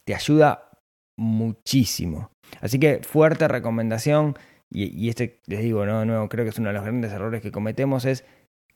te 0.04 0.16
ayuda 0.16 0.70
muchísimo. 1.18 2.32
Así 2.62 2.80
que 2.80 3.02
fuerte 3.04 3.48
recomendación, 3.48 4.38
y, 4.72 5.10
este 5.10 5.40
les 5.46 5.62
digo, 5.62 5.86
no, 5.86 6.06
no, 6.06 6.28
creo 6.28 6.44
que 6.44 6.50
es 6.50 6.60
uno 6.60 6.70
de 6.70 6.74
los 6.74 6.84
grandes 6.84 7.12
errores 7.12 7.42
que 7.42 7.52
cometemos, 7.52 8.06
es 8.06 8.26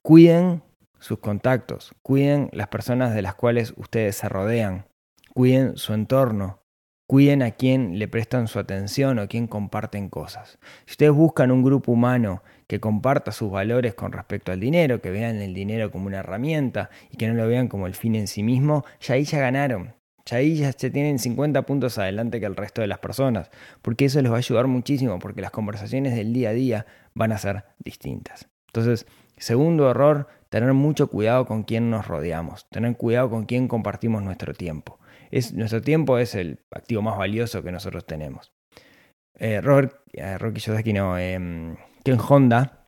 cuiden 0.01 0.63
sus 0.99 1.19
contactos, 1.19 1.93
cuiden 2.01 2.49
las 2.53 2.67
personas 2.67 3.13
de 3.13 3.21
las 3.21 3.35
cuales 3.35 3.73
ustedes 3.77 4.15
se 4.15 4.29
rodean, 4.29 4.85
cuiden 5.33 5.77
su 5.77 5.93
entorno, 5.93 6.59
cuiden 7.07 7.41
a 7.41 7.51
quien 7.51 7.97
le 7.97 8.07
prestan 8.07 8.47
su 8.47 8.59
atención 8.59 9.17
o 9.17 9.23
a 9.23 9.27
quien 9.27 9.47
comparten 9.47 10.09
cosas. 10.09 10.59
Si 10.85 10.91
ustedes 10.91 11.13
buscan 11.13 11.51
un 11.51 11.63
grupo 11.63 11.91
humano 11.91 12.43
que 12.69 12.79
comparta 12.79 13.31
sus 13.31 13.49
valores 13.49 13.95
con 13.95 14.11
respecto 14.11 14.51
al 14.51 14.59
dinero, 14.59 15.01
que 15.01 15.09
vean 15.09 15.37
el 15.37 15.55
dinero 15.55 15.89
como 15.89 16.05
una 16.05 16.19
herramienta 16.19 16.91
y 17.09 17.17
que 17.17 17.27
no 17.27 17.33
lo 17.33 17.47
vean 17.47 17.67
como 17.67 17.87
el 17.87 17.95
fin 17.95 18.13
en 18.13 18.27
sí 18.27 18.43
mismo, 18.43 18.85
ya 19.01 19.15
ahí 19.15 19.23
ya 19.23 19.39
ganaron. 19.39 19.95
Ya 20.27 20.37
ahí 20.37 20.57
ya 20.57 20.71
se 20.71 20.91
tienen 20.91 21.17
50 21.17 21.63
puntos 21.63 21.97
adelante 21.97 22.39
que 22.39 22.45
el 22.45 22.55
resto 22.55 22.81
de 22.81 22.87
las 22.87 22.99
personas, 22.99 23.49
porque 23.81 24.05
eso 24.05 24.21
les 24.21 24.31
va 24.31 24.35
a 24.35 24.37
ayudar 24.37 24.67
muchísimo, 24.67 25.17
porque 25.17 25.41
las 25.41 25.49
conversaciones 25.49 26.15
del 26.15 26.31
día 26.31 26.49
a 26.49 26.53
día 26.53 26.85
van 27.15 27.31
a 27.31 27.39
ser 27.39 27.63
distintas. 27.79 28.47
Entonces, 28.67 29.07
segundo 29.35 29.89
error, 29.89 30.27
tener 30.49 30.71
mucho 30.73 31.07
cuidado 31.07 31.47
con 31.47 31.63
quién 31.63 31.89
nos 31.89 32.05
rodeamos, 32.07 32.69
tener 32.69 32.95
cuidado 32.97 33.31
con 33.31 33.45
quién 33.45 33.67
compartimos 33.67 34.21
nuestro 34.21 34.53
tiempo. 34.53 34.99
Es, 35.31 35.55
nuestro 35.55 35.81
tiempo 35.81 36.19
es 36.19 36.35
el 36.35 36.59
activo 36.69 37.01
más 37.01 37.17
valioso 37.17 37.63
que 37.63 37.71
nosotros 37.71 38.05
tenemos. 38.05 38.53
Eh, 39.39 39.59
Robert, 39.59 40.01
eh, 40.13 40.37
Rocky 40.37 40.93
no, 40.93 41.17
eh, 41.17 41.39
Ken 42.03 42.17
Honda, 42.19 42.87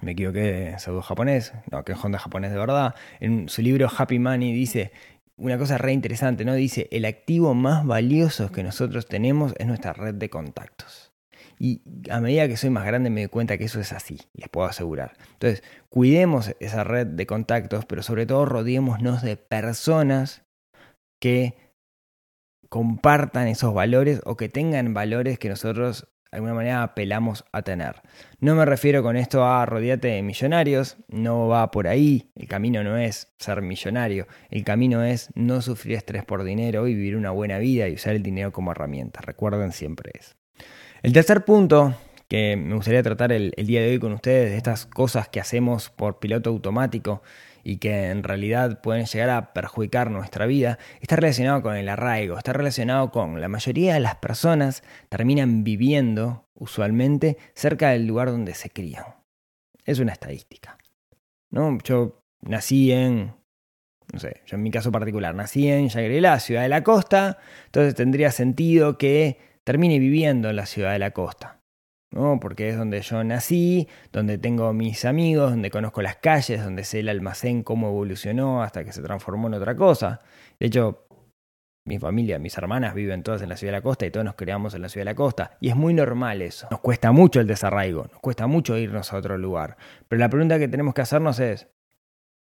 me 0.00 0.12
equivoqué, 0.12 0.74
pseudo 0.78 1.02
japonés, 1.02 1.52
no, 1.70 1.84
Ken 1.84 1.96
Honda 2.02 2.18
japonés 2.18 2.52
de 2.52 2.58
verdad, 2.58 2.94
en 3.20 3.48
su 3.48 3.62
libro 3.62 3.88
Happy 3.96 4.18
Money 4.18 4.52
dice 4.52 4.92
una 5.40 5.56
cosa 5.58 5.78
re 5.78 5.92
interesante, 5.92 6.44
¿no? 6.44 6.54
Dice, 6.54 6.88
el 6.92 7.06
activo 7.06 7.54
más 7.54 7.86
valioso 7.86 8.52
que 8.52 8.62
nosotros 8.62 9.06
tenemos 9.06 9.54
es 9.58 9.66
nuestra 9.66 9.92
red 9.94 10.14
de 10.14 10.28
contactos. 10.28 11.12
Y 11.58 11.82
a 12.10 12.20
medida 12.20 12.46
que 12.46 12.56
soy 12.56 12.70
más 12.70 12.86
grande 12.86 13.10
me 13.10 13.22
doy 13.22 13.28
cuenta 13.28 13.58
que 13.58 13.64
eso 13.64 13.80
es 13.80 13.92
así, 13.92 14.18
les 14.34 14.48
puedo 14.48 14.66
asegurar. 14.66 15.16
Entonces, 15.32 15.62
cuidemos 15.88 16.54
esa 16.60 16.84
red 16.84 17.06
de 17.06 17.26
contactos, 17.26 17.84
pero 17.86 18.02
sobre 18.02 18.26
todo 18.26 18.44
rodeémonos 18.46 19.22
de 19.22 19.36
personas 19.36 20.42
que 21.20 21.56
compartan 22.68 23.48
esos 23.48 23.74
valores 23.74 24.20
o 24.24 24.36
que 24.36 24.48
tengan 24.48 24.94
valores 24.94 25.38
que 25.38 25.48
nosotros 25.48 26.08
de 26.30 26.36
alguna 26.36 26.54
manera 26.54 26.82
apelamos 26.82 27.44
a 27.52 27.62
tener. 27.62 27.96
No 28.38 28.54
me 28.54 28.64
refiero 28.64 29.02
con 29.02 29.16
esto 29.16 29.44
a 29.44 29.66
rodearte 29.66 30.08
de 30.08 30.22
millonarios, 30.22 30.96
no 31.08 31.48
va 31.48 31.70
por 31.70 31.88
ahí, 31.88 32.30
el 32.36 32.46
camino 32.46 32.84
no 32.84 32.96
es 32.96 33.32
ser 33.38 33.62
millonario, 33.62 34.28
el 34.50 34.64
camino 34.64 35.02
es 35.02 35.30
no 35.34 35.60
sufrir 35.60 35.96
estrés 35.96 36.24
por 36.24 36.44
dinero 36.44 36.86
y 36.86 36.94
vivir 36.94 37.16
una 37.16 37.30
buena 37.30 37.58
vida 37.58 37.88
y 37.88 37.94
usar 37.94 38.14
el 38.14 38.22
dinero 38.22 38.52
como 38.52 38.70
herramienta, 38.70 39.20
recuerden 39.20 39.72
siempre 39.72 40.12
eso. 40.14 40.34
El 41.02 41.12
tercer 41.12 41.44
punto 41.44 41.94
que 42.28 42.56
me 42.56 42.76
gustaría 42.76 43.02
tratar 43.02 43.32
el, 43.32 43.52
el 43.56 43.66
día 43.66 43.80
de 43.80 43.90
hoy 43.90 43.98
con 43.98 44.12
ustedes, 44.12 44.50
de 44.50 44.56
estas 44.56 44.86
cosas 44.86 45.28
que 45.28 45.40
hacemos 45.40 45.90
por 45.90 46.20
piloto 46.20 46.50
automático, 46.50 47.22
y 47.64 47.78
que 47.78 48.10
en 48.10 48.22
realidad 48.22 48.80
pueden 48.80 49.06
llegar 49.06 49.30
a 49.30 49.52
perjudicar 49.52 50.10
nuestra 50.10 50.46
vida, 50.46 50.78
está 51.00 51.16
relacionado 51.16 51.62
con 51.62 51.76
el 51.76 51.88
arraigo, 51.88 52.38
está 52.38 52.52
relacionado 52.52 53.10
con 53.10 53.40
la 53.40 53.48
mayoría 53.48 53.94
de 53.94 54.00
las 54.00 54.16
personas 54.16 54.82
terminan 55.08 55.64
viviendo 55.64 56.48
usualmente 56.54 57.38
cerca 57.54 57.90
del 57.90 58.06
lugar 58.06 58.30
donde 58.30 58.54
se 58.54 58.70
crían. 58.70 59.04
Es 59.84 59.98
una 59.98 60.12
estadística. 60.12 60.78
¿no? 61.50 61.78
Yo 61.84 62.22
nací 62.42 62.92
en, 62.92 63.34
no 64.12 64.18
sé, 64.18 64.42
yo 64.46 64.56
en 64.56 64.62
mi 64.62 64.70
caso 64.70 64.92
particular, 64.92 65.34
nací 65.34 65.68
en 65.68 65.88
Shangri-La, 65.88 66.40
ciudad 66.40 66.62
de 66.62 66.68
la 66.68 66.82
costa, 66.82 67.38
entonces 67.66 67.94
tendría 67.94 68.30
sentido 68.30 68.98
que 68.98 69.38
termine 69.64 69.98
viviendo 69.98 70.50
en 70.50 70.56
la 70.56 70.66
ciudad 70.66 70.92
de 70.92 70.98
la 70.98 71.10
costa. 71.12 71.59
¿No? 72.10 72.40
porque 72.40 72.68
es 72.68 72.76
donde 72.76 73.00
yo 73.02 73.22
nací, 73.24 73.88
donde 74.12 74.38
tengo 74.38 74.72
mis 74.72 75.04
amigos, 75.04 75.50
donde 75.50 75.70
conozco 75.70 76.02
las 76.02 76.16
calles, 76.16 76.62
donde 76.62 76.84
sé 76.84 77.00
el 77.00 77.08
almacén, 77.08 77.62
cómo 77.62 77.88
evolucionó 77.88 78.62
hasta 78.62 78.84
que 78.84 78.92
se 78.92 79.02
transformó 79.02 79.48
en 79.48 79.54
otra 79.54 79.76
cosa. 79.76 80.20
De 80.58 80.66
hecho, 80.66 81.06
mi 81.86 81.98
familia, 81.98 82.38
mis 82.38 82.56
hermanas 82.58 82.94
viven 82.94 83.22
todas 83.22 83.42
en 83.42 83.48
la 83.48 83.56
ciudad 83.56 83.72
de 83.72 83.78
la 83.78 83.82
costa 83.82 84.06
y 84.06 84.10
todos 84.10 84.24
nos 84.24 84.34
criamos 84.34 84.74
en 84.74 84.82
la 84.82 84.88
ciudad 84.88 85.02
de 85.02 85.12
la 85.12 85.14
costa. 85.14 85.56
Y 85.60 85.70
es 85.70 85.76
muy 85.76 85.94
normal 85.94 86.42
eso. 86.42 86.68
Nos 86.70 86.80
cuesta 86.80 87.12
mucho 87.12 87.40
el 87.40 87.46
desarraigo, 87.46 88.06
nos 88.10 88.20
cuesta 88.20 88.46
mucho 88.46 88.76
irnos 88.76 89.12
a 89.12 89.16
otro 89.16 89.38
lugar. 89.38 89.76
Pero 90.08 90.20
la 90.20 90.28
pregunta 90.28 90.58
que 90.58 90.68
tenemos 90.68 90.94
que 90.94 91.00
hacernos 91.02 91.40
es, 91.40 91.68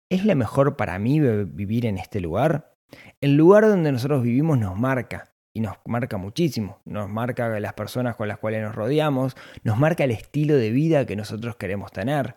¿es 0.09 0.25
la 0.25 0.35
mejor 0.35 0.75
para 0.75 0.99
mí 0.99 1.19
vivir 1.19 1.85
en 1.85 1.97
este 1.97 2.19
lugar? 2.19 2.75
El 3.21 3.35
lugar 3.35 3.67
donde 3.67 3.91
nosotros 3.91 4.23
vivimos 4.23 4.57
nos 4.57 4.77
marca 4.77 5.28
y 5.53 5.62
nos 5.62 5.77
marca 5.86 6.18
muchísimo, 6.18 6.82
nos 6.86 7.10
marca 7.10 7.60
las 7.60 7.74
personas 7.74 8.15
con 8.15 8.27
las 8.27 8.38
cuales 8.38 8.62
nos 8.62 8.75
rodeamos, 8.75 9.36
nos 9.63 9.77
marca 9.77 10.03
el 10.03 10.12
estilo 10.12 10.56
de 10.56 10.72
vida 10.72 11.06
que 11.06 11.15
nosotros 11.15 11.56
queremos 11.56 11.91
tener. 11.91 12.36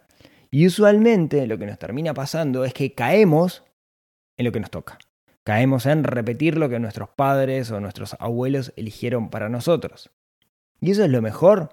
Y 0.50 0.66
usualmente 0.66 1.46
lo 1.46 1.58
que 1.58 1.66
nos 1.66 1.78
termina 1.78 2.14
pasando 2.14 2.64
es 2.64 2.74
que 2.74 2.94
caemos 2.94 3.64
en 4.36 4.46
lo 4.46 4.52
que 4.52 4.60
nos 4.60 4.70
toca. 4.70 4.98
Caemos 5.44 5.86
en 5.86 6.04
repetir 6.04 6.56
lo 6.56 6.68
que 6.68 6.78
nuestros 6.78 7.08
padres 7.10 7.70
o 7.70 7.80
nuestros 7.80 8.16
abuelos 8.20 8.72
eligieron 8.76 9.28
para 9.28 9.48
nosotros. 9.48 10.10
¿Y 10.80 10.90
eso 10.90 11.04
es 11.04 11.10
lo 11.10 11.22
mejor? 11.22 11.70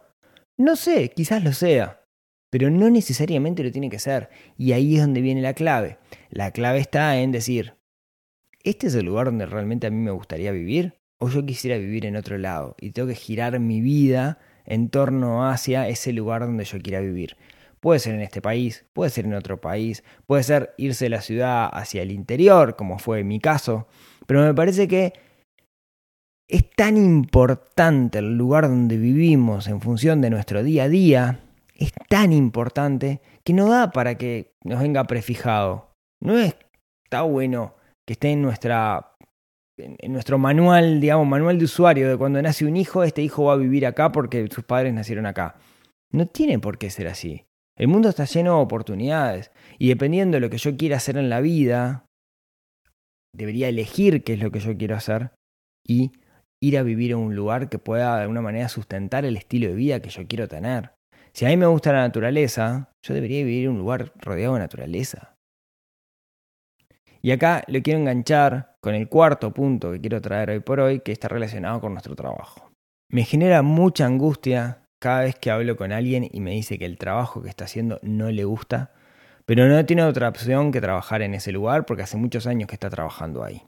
No 0.58 0.76
sé, 0.76 1.10
quizás 1.10 1.44
lo 1.44 1.54
sea, 1.54 2.06
pero 2.50 2.70
no 2.70 2.90
necesariamente 2.90 3.64
lo 3.64 3.72
tiene 3.72 3.90
que 3.90 4.00
ser. 4.00 4.30
Y 4.58 4.74
ahí 4.74 4.96
es 4.96 5.02
donde 5.02 5.22
viene 5.22 5.42
la 5.42 5.54
clave. 5.54 6.00
La 6.30 6.52
clave 6.52 6.80
está 6.80 7.20
en 7.20 7.32
decir, 7.32 7.76
¿este 8.64 8.88
es 8.88 8.96
el 8.96 9.06
lugar 9.06 9.28
donde 9.28 9.46
realmente 9.46 9.88
a 9.88 9.92
mí 9.92 9.98
me 9.98 10.12
gustaría 10.12 10.52
vivir? 10.52 10.99
O 11.20 11.30
yo 11.30 11.46
quisiera 11.46 11.78
vivir 11.78 12.06
en 12.06 12.16
otro 12.16 12.38
lado 12.38 12.76
y 12.80 12.92
tengo 12.92 13.08
que 13.08 13.16
girar 13.16 13.60
mi 13.60 13.82
vida 13.82 14.40
en 14.66 14.90
torno 14.90 15.48
hacia 15.48 15.88
ese 15.88 16.14
lugar 16.14 16.42
donde 16.42 16.64
yo 16.64 16.80
quiera 16.80 17.02
vivir. 17.02 17.36
Puede 17.80 18.00
ser 18.00 18.16
en 18.16 18.22
este 18.22 18.42
país, 18.42 18.86
puede 18.94 19.10
ser 19.10 19.26
en 19.26 19.34
otro 19.34 19.62
país, 19.62 20.04
puede 20.26 20.44
ser 20.44 20.74
irse 20.78 21.06
de 21.06 21.10
la 21.10 21.22
ciudad 21.22 21.70
hacia 21.72 22.02
el 22.02 22.12
interior, 22.12 22.76
como 22.76 23.00
fue 23.00 23.24
mi 23.24 23.40
caso, 23.40 23.88
pero 24.26 24.42
me 24.42 24.54
parece 24.54 24.88
que 24.88 25.14
es 26.48 26.70
tan 26.72 26.98
importante 26.98 28.20
el 28.20 28.38
lugar 28.38 28.68
donde 28.68 28.98
vivimos 28.98 29.68
en 29.68 29.82
función 29.82 30.20
de 30.20 30.30
nuestro 30.30 30.64
día 30.64 30.86
a 30.86 30.90
día, 30.90 31.40
es 31.76 31.94
tan 32.10 32.34
importante 32.34 33.22
que 33.44 33.54
no 33.54 33.70
da 33.70 33.92
para 33.92 34.16
que 34.16 34.56
nos 34.64 34.82
venga 34.82 35.06
prefijado. 35.06 35.92
No 36.22 36.38
está 36.38 37.22
bueno 37.22 37.76
que 38.06 38.14
esté 38.14 38.32
en 38.32 38.42
nuestra 38.42 39.16
en 39.80 40.14
nuestro 40.14 40.38
manual, 40.38 41.00
digamos, 41.00 41.28
manual 41.28 41.58
de 41.58 41.66
usuario 41.66 42.10
de 42.10 42.18
cuando 42.18 42.42
nace 42.42 42.66
un 42.66 42.78
hijo, 42.78 43.04
este 43.04 43.22
hijo 43.22 43.46
va 43.46 43.54
a 43.54 43.58
vivir 43.58 43.86
acá 43.86 44.12
porque 44.12 44.48
sus 44.52 44.64
padres 44.64 44.94
nacieron 44.94 45.26
acá. 45.26 45.56
No 46.12 46.28
tiene 46.28 46.60
por 46.60 46.78
qué 46.78 46.90
ser 46.90 47.08
así. 47.08 47.46
El 47.78 47.88
mundo 47.88 48.10
está 48.10 48.26
lleno 48.26 48.58
de 48.58 48.62
oportunidades 48.62 49.52
y 49.78 49.88
dependiendo 49.88 50.36
de 50.36 50.42
lo 50.42 50.50
que 50.50 50.58
yo 50.58 50.76
quiera 50.76 50.98
hacer 50.98 51.18
en 51.18 51.30
la 51.30 51.40
vida, 51.40 52.06
debería 53.34 53.70
elegir 53.70 54.24
qué 54.24 54.34
es 54.34 54.40
lo 54.40 54.52
que 54.52 54.60
yo 54.60 54.78
quiero 54.78 54.96
hacer 54.96 55.32
y 55.88 56.12
ir 56.62 56.78
a 56.78 56.84
vivir 56.84 57.12
en 57.12 57.20
un 57.20 57.36
lugar 57.36 57.70
que 57.70 57.80
pueda 57.80 58.18
de 58.18 58.24
alguna 58.24 58.42
manera 58.42 58.68
sustentar 58.68 59.24
el 59.24 59.38
estilo 59.38 59.70
de 59.70 59.76
vida 59.76 60.02
que 60.02 60.10
yo 60.10 60.28
quiero 60.28 60.48
tener. 60.48 60.92
Si 61.34 61.46
a 61.46 61.50
mí 61.50 61.58
me 61.58 61.68
gusta 61.68 61.94
la 61.94 62.02
naturaleza, 62.02 62.92
yo 63.06 63.14
debería 63.14 63.46
vivir 63.46 63.66
en 63.66 63.72
un 63.72 63.80
lugar 63.80 64.12
rodeado 64.18 64.56
de 64.56 64.60
naturaleza. 64.60 65.38
Y 67.22 67.32
acá 67.32 67.64
le 67.68 67.82
quiero 67.82 68.00
enganchar 68.00 68.78
con 68.82 68.96
el 68.96 69.10
cuarto 69.10 69.54
punto 69.54 69.92
que 69.92 70.00
quiero 70.00 70.22
traer 70.22 70.52
hoy 70.52 70.60
por 70.60 70.80
hoy, 70.80 71.02
que 71.02 71.12
está 71.12 71.28
relacionado 71.28 71.82
con 71.82 71.94
nuestro 71.94 72.16
trabajo. 72.16 72.72
Me 73.10 73.24
genera 73.24 73.62
mucha 73.62 74.06
angustia 74.06 74.88
cada 75.00 75.22
vez 75.22 75.36
que 75.36 75.52
hablo 75.52 75.76
con 75.76 75.92
alguien 75.92 76.28
y 76.32 76.40
me 76.42 76.52
dice 76.52 76.78
que 76.78 76.86
el 76.86 76.98
trabajo 76.98 77.42
que 77.42 77.50
está 77.50 77.66
haciendo 77.66 78.00
no 78.04 78.32
le 78.32 78.44
gusta, 78.44 78.94
pero 79.46 79.68
no 79.68 79.86
tiene 79.86 80.04
otra 80.04 80.30
opción 80.30 80.72
que 80.72 80.82
trabajar 80.82 81.22
en 81.22 81.34
ese 81.34 81.52
lugar 81.52 81.86
porque 81.86 82.04
hace 82.04 82.18
muchos 82.18 82.48
años 82.48 82.68
que 82.68 82.76
está 82.76 82.90
trabajando 82.90 83.44
ahí. 83.44 83.64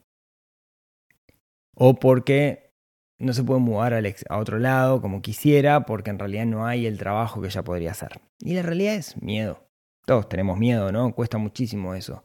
O 1.75 1.95
porque 1.95 2.71
no 3.17 3.33
se 3.33 3.43
puede 3.43 3.59
mudar 3.59 3.93
a 3.93 4.37
otro 4.37 4.59
lado 4.59 5.01
como 5.01 5.21
quisiera 5.21 5.85
porque 5.85 6.09
en 6.09 6.19
realidad 6.19 6.45
no 6.45 6.65
hay 6.65 6.85
el 6.85 6.97
trabajo 6.97 7.41
que 7.41 7.47
ella 7.47 7.63
podría 7.63 7.91
hacer. 7.91 8.19
Y 8.39 8.53
la 8.53 8.61
realidad 8.61 8.95
es 8.95 9.21
miedo. 9.21 9.67
Todos 10.05 10.27
tenemos 10.27 10.57
miedo, 10.57 10.91
¿no? 10.91 11.13
Cuesta 11.13 11.37
muchísimo 11.37 11.93
eso. 11.95 12.23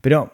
Pero 0.00 0.32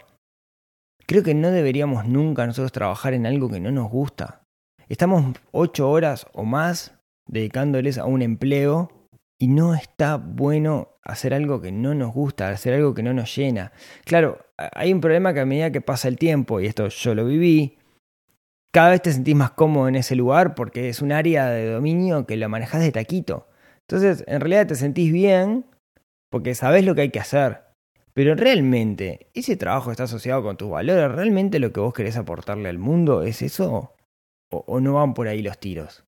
Creo 1.09 1.23
que 1.23 1.35
no 1.35 1.53
deberíamos 1.53 2.07
nunca 2.07 2.47
nosotros 2.47 2.73
trabajar 2.73 3.15
en 3.15 3.27
algo 3.27 3.49
que 3.49 3.61
no 3.61 3.71
nos 3.71 3.89
gusta. 3.89 4.43
Estamos 4.89 5.37
ocho 5.53 5.89
horas 5.89 6.27
o 6.33 6.45
más 6.45 6.99
dedicándoles 7.29 7.99
a 7.99 8.07
un 8.07 8.23
empleo 8.23 8.91
y 9.39 9.47
no 9.47 9.75
está 9.75 10.17
bueno 10.17 10.97
hacer 11.05 11.33
algo 11.33 11.61
que 11.61 11.71
no 11.71 11.95
nos 11.95 12.13
gusta, 12.13 12.49
hacer 12.49 12.75
algo 12.75 12.93
que 12.93 13.05
no 13.05 13.13
nos 13.13 13.35
llena. 13.37 13.71
Claro, 14.05 14.39
hay 14.57 14.93
un 14.93 15.01
problema 15.01 15.33
que 15.33 15.41
a 15.41 15.47
medida 15.47 15.71
que 15.71 15.81
pasa 15.81 16.09
el 16.09 16.19
tiempo, 16.19 16.61
y 16.61 16.67
esto 16.67 16.89
yo 16.89 17.15
lo 17.15 17.25
viví, 17.25 17.79
cada 18.73 18.91
vez 18.91 19.03
te 19.03 19.13
sentís 19.13 19.37
más 19.37 19.53
cómodo 19.53 19.89
en 19.89 19.97
ese 19.97 20.17
lugar 20.17 20.55
porque 20.55 20.89
es 20.89 21.03
un 21.03 21.13
área 21.13 21.47
de 21.51 21.71
dominio 21.71 22.27
que 22.27 22.37
lo 22.37 22.49
manejas 22.49 22.81
de 22.81 22.91
taquito. 22.91 23.47
Entonces, 23.89 24.25
en 24.27 24.41
realidad 24.41 24.67
te 24.67 24.75
sentís 24.75 25.13
bien 25.13 25.67
porque 26.31 26.57
sabes 26.57 26.85
lo 26.85 26.97
que 26.97 27.03
hay 27.03 27.11
que 27.11 27.21
hacer. 27.21 27.66
Pero 28.17 28.35
realmente, 28.35 29.29
¿ese 29.35 29.59
trabajo 29.59 29.91
está 29.91 30.05
asociado 30.05 30.43
con 30.43 30.57
tus 30.57 30.71
valores? 30.71 31.13
¿Realmente 31.13 31.59
lo 31.59 31.71
que 31.71 31.81
vos 31.81 31.93
querés 31.93 32.17
aportarle 32.17 32.71
al 32.71 32.79
mundo 32.79 33.23
es 33.23 33.43
eso? 33.43 33.93
¿O, 34.51 34.81
no 34.81 34.95
van 34.95 35.13
por 35.13 35.29
ahí 35.29 35.43
los 35.43 35.59
tiros? 35.59 36.03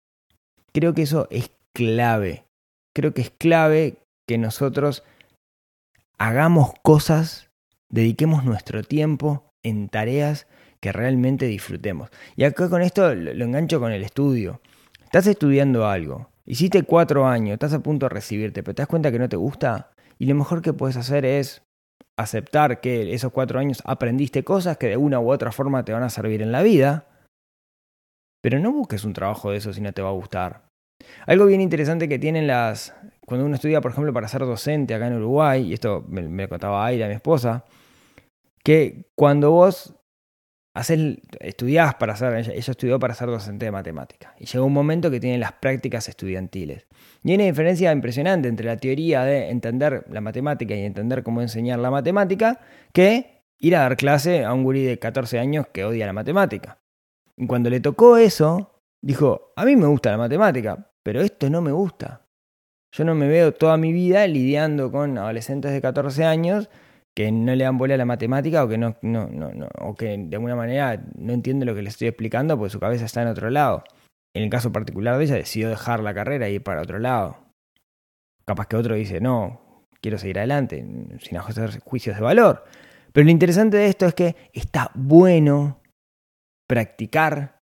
Creo 0.74 0.92
que 0.92 1.00
eso 1.00 1.26
es 1.30 1.50
clave. 1.72 2.44
Creo 2.94 3.14
que 3.14 3.22
es 3.22 3.30
clave 3.30 4.02
que 4.28 4.36
nosotros 4.36 5.02
hagamos 6.18 6.74
cosas, 6.82 7.48
dediquemos 7.88 8.44
nuestro 8.44 8.82
tiempo 8.82 9.50
en 9.62 9.88
tareas 9.88 10.46
que 10.80 10.92
realmente 10.92 11.46
disfrutemos. 11.46 12.10
Y 12.36 12.44
acá 12.44 12.68
con 12.68 12.82
esto 12.82 13.14
lo 13.14 13.44
engancho 13.46 13.80
con 13.80 13.92
el 13.92 14.04
estudio. 14.04 14.60
Estás 15.04 15.26
estudiando 15.26 15.86
algo, 15.86 16.28
hiciste 16.44 16.82
cuatro 16.82 17.26
años, 17.26 17.54
estás 17.54 17.72
a 17.72 17.82
punto 17.82 18.04
de 18.04 18.10
recibirte, 18.10 18.62
pero 18.62 18.74
te 18.74 18.82
das 18.82 18.88
cuenta 18.88 19.10
que 19.10 19.18
no 19.18 19.30
te 19.30 19.36
gusta, 19.36 19.90
y 20.18 20.26
lo 20.26 20.34
mejor 20.34 20.60
que 20.60 20.74
puedes 20.74 20.98
hacer 20.98 21.24
es 21.24 21.63
aceptar 22.16 22.80
que 22.80 23.12
esos 23.14 23.32
cuatro 23.32 23.58
años 23.58 23.82
aprendiste 23.84 24.44
cosas 24.44 24.78
que 24.78 24.88
de 24.88 24.96
una 24.96 25.20
u 25.20 25.30
otra 25.30 25.52
forma 25.52 25.84
te 25.84 25.92
van 25.92 26.02
a 26.02 26.10
servir 26.10 26.42
en 26.42 26.52
la 26.52 26.62
vida, 26.62 27.06
pero 28.42 28.58
no 28.58 28.72
busques 28.72 29.04
un 29.04 29.12
trabajo 29.12 29.50
de 29.50 29.58
eso 29.58 29.72
si 29.72 29.80
no 29.80 29.92
te 29.92 30.02
va 30.02 30.10
a 30.10 30.12
gustar. 30.12 30.68
Algo 31.26 31.46
bien 31.46 31.60
interesante 31.60 32.08
que 32.08 32.18
tienen 32.18 32.46
las... 32.46 32.94
Cuando 33.26 33.46
uno 33.46 33.54
estudia, 33.54 33.80
por 33.80 33.92
ejemplo, 33.92 34.12
para 34.12 34.28
ser 34.28 34.42
docente 34.42 34.94
acá 34.94 35.06
en 35.06 35.16
Uruguay, 35.16 35.62
y 35.62 35.72
esto 35.72 36.04
me, 36.08 36.22
me 36.22 36.46
contaba 36.46 36.84
Aira, 36.84 37.08
mi 37.08 37.14
esposa, 37.14 37.64
que 38.62 39.10
cuando 39.14 39.50
vos 39.50 39.94
haces, 40.74 41.18
estudiás 41.40 41.94
para 41.94 42.16
ser, 42.16 42.34
ella, 42.34 42.52
estudió 42.52 42.98
para 42.98 43.14
ser 43.14 43.28
docente 43.28 43.64
de 43.64 43.70
matemática, 43.70 44.34
y 44.38 44.46
llegó 44.46 44.66
un 44.66 44.72
momento 44.72 45.10
que 45.10 45.20
tiene 45.20 45.38
las 45.38 45.52
prácticas 45.52 46.08
estudiantiles. 46.08 46.86
Y 47.22 47.30
hay 47.30 47.36
una 47.36 47.44
diferencia 47.44 47.92
impresionante 47.92 48.48
entre 48.48 48.66
la 48.66 48.76
teoría 48.76 49.22
de 49.22 49.50
entender 49.50 50.04
la 50.10 50.20
matemática 50.20 50.74
y 50.74 50.84
entender 50.84 51.22
cómo 51.22 51.40
enseñar 51.40 51.78
la 51.78 51.90
matemática, 51.90 52.60
que 52.92 53.44
ir 53.58 53.76
a 53.76 53.80
dar 53.80 53.96
clase 53.96 54.44
a 54.44 54.52
un 54.52 54.64
gurí 54.64 54.84
de 54.84 54.98
14 54.98 55.38
años 55.38 55.68
que 55.72 55.84
odia 55.84 56.06
la 56.06 56.12
matemática. 56.12 56.78
Y 57.36 57.46
cuando 57.46 57.70
le 57.70 57.80
tocó 57.80 58.16
eso, 58.16 58.82
dijo, 59.00 59.52
a 59.56 59.64
mí 59.64 59.76
me 59.76 59.86
gusta 59.86 60.10
la 60.10 60.18
matemática, 60.18 60.90
pero 61.02 61.20
esto 61.20 61.48
no 61.48 61.62
me 61.62 61.72
gusta. 61.72 62.26
Yo 62.92 63.04
no 63.04 63.14
me 63.14 63.26
veo 63.26 63.52
toda 63.52 63.76
mi 63.76 63.92
vida 63.92 64.26
lidiando 64.26 64.90
con 64.92 65.18
adolescentes 65.18 65.72
de 65.72 65.80
14 65.80 66.24
años 66.24 66.68
que 67.16 67.30
no 67.30 67.54
le 67.54 67.64
dan 67.64 67.78
bola 67.78 67.94
a 67.94 67.98
la 67.98 68.04
matemática 68.04 68.64
o 68.64 68.68
que 68.68 68.76
no, 68.76 68.96
de 69.00 70.36
alguna 70.36 70.56
manera 70.56 71.02
no 71.16 71.32
entiende 71.32 71.64
lo 71.64 71.74
que 71.74 71.82
le 71.82 71.88
estoy 71.88 72.08
explicando 72.08 72.58
porque 72.58 72.70
su 72.70 72.80
cabeza 72.80 73.04
está 73.04 73.22
en 73.22 73.28
otro 73.28 73.50
lado. 73.50 73.84
En 74.34 74.42
el 74.42 74.50
caso 74.50 74.72
particular 74.72 75.16
de 75.16 75.24
ella 75.24 75.36
decidió 75.36 75.68
dejar 75.68 76.00
la 76.00 76.12
carrera 76.12 76.48
y 76.48 76.54
ir 76.54 76.62
para 76.62 76.82
otro 76.82 76.98
lado. 76.98 77.38
Capaz 78.44 78.66
que 78.66 78.76
otro 78.76 78.96
dice, 78.96 79.20
no, 79.20 79.86
quiero 80.00 80.18
seguir 80.18 80.38
adelante, 80.38 80.84
sin 81.20 81.38
hacer 81.38 81.80
juicios 81.80 82.16
de 82.16 82.22
valor. 82.22 82.64
Pero 83.12 83.24
lo 83.26 83.30
interesante 83.30 83.76
de 83.76 83.86
esto 83.86 84.06
es 84.06 84.14
que 84.14 84.34
está 84.52 84.90
bueno 84.94 85.80
practicar 86.66 87.60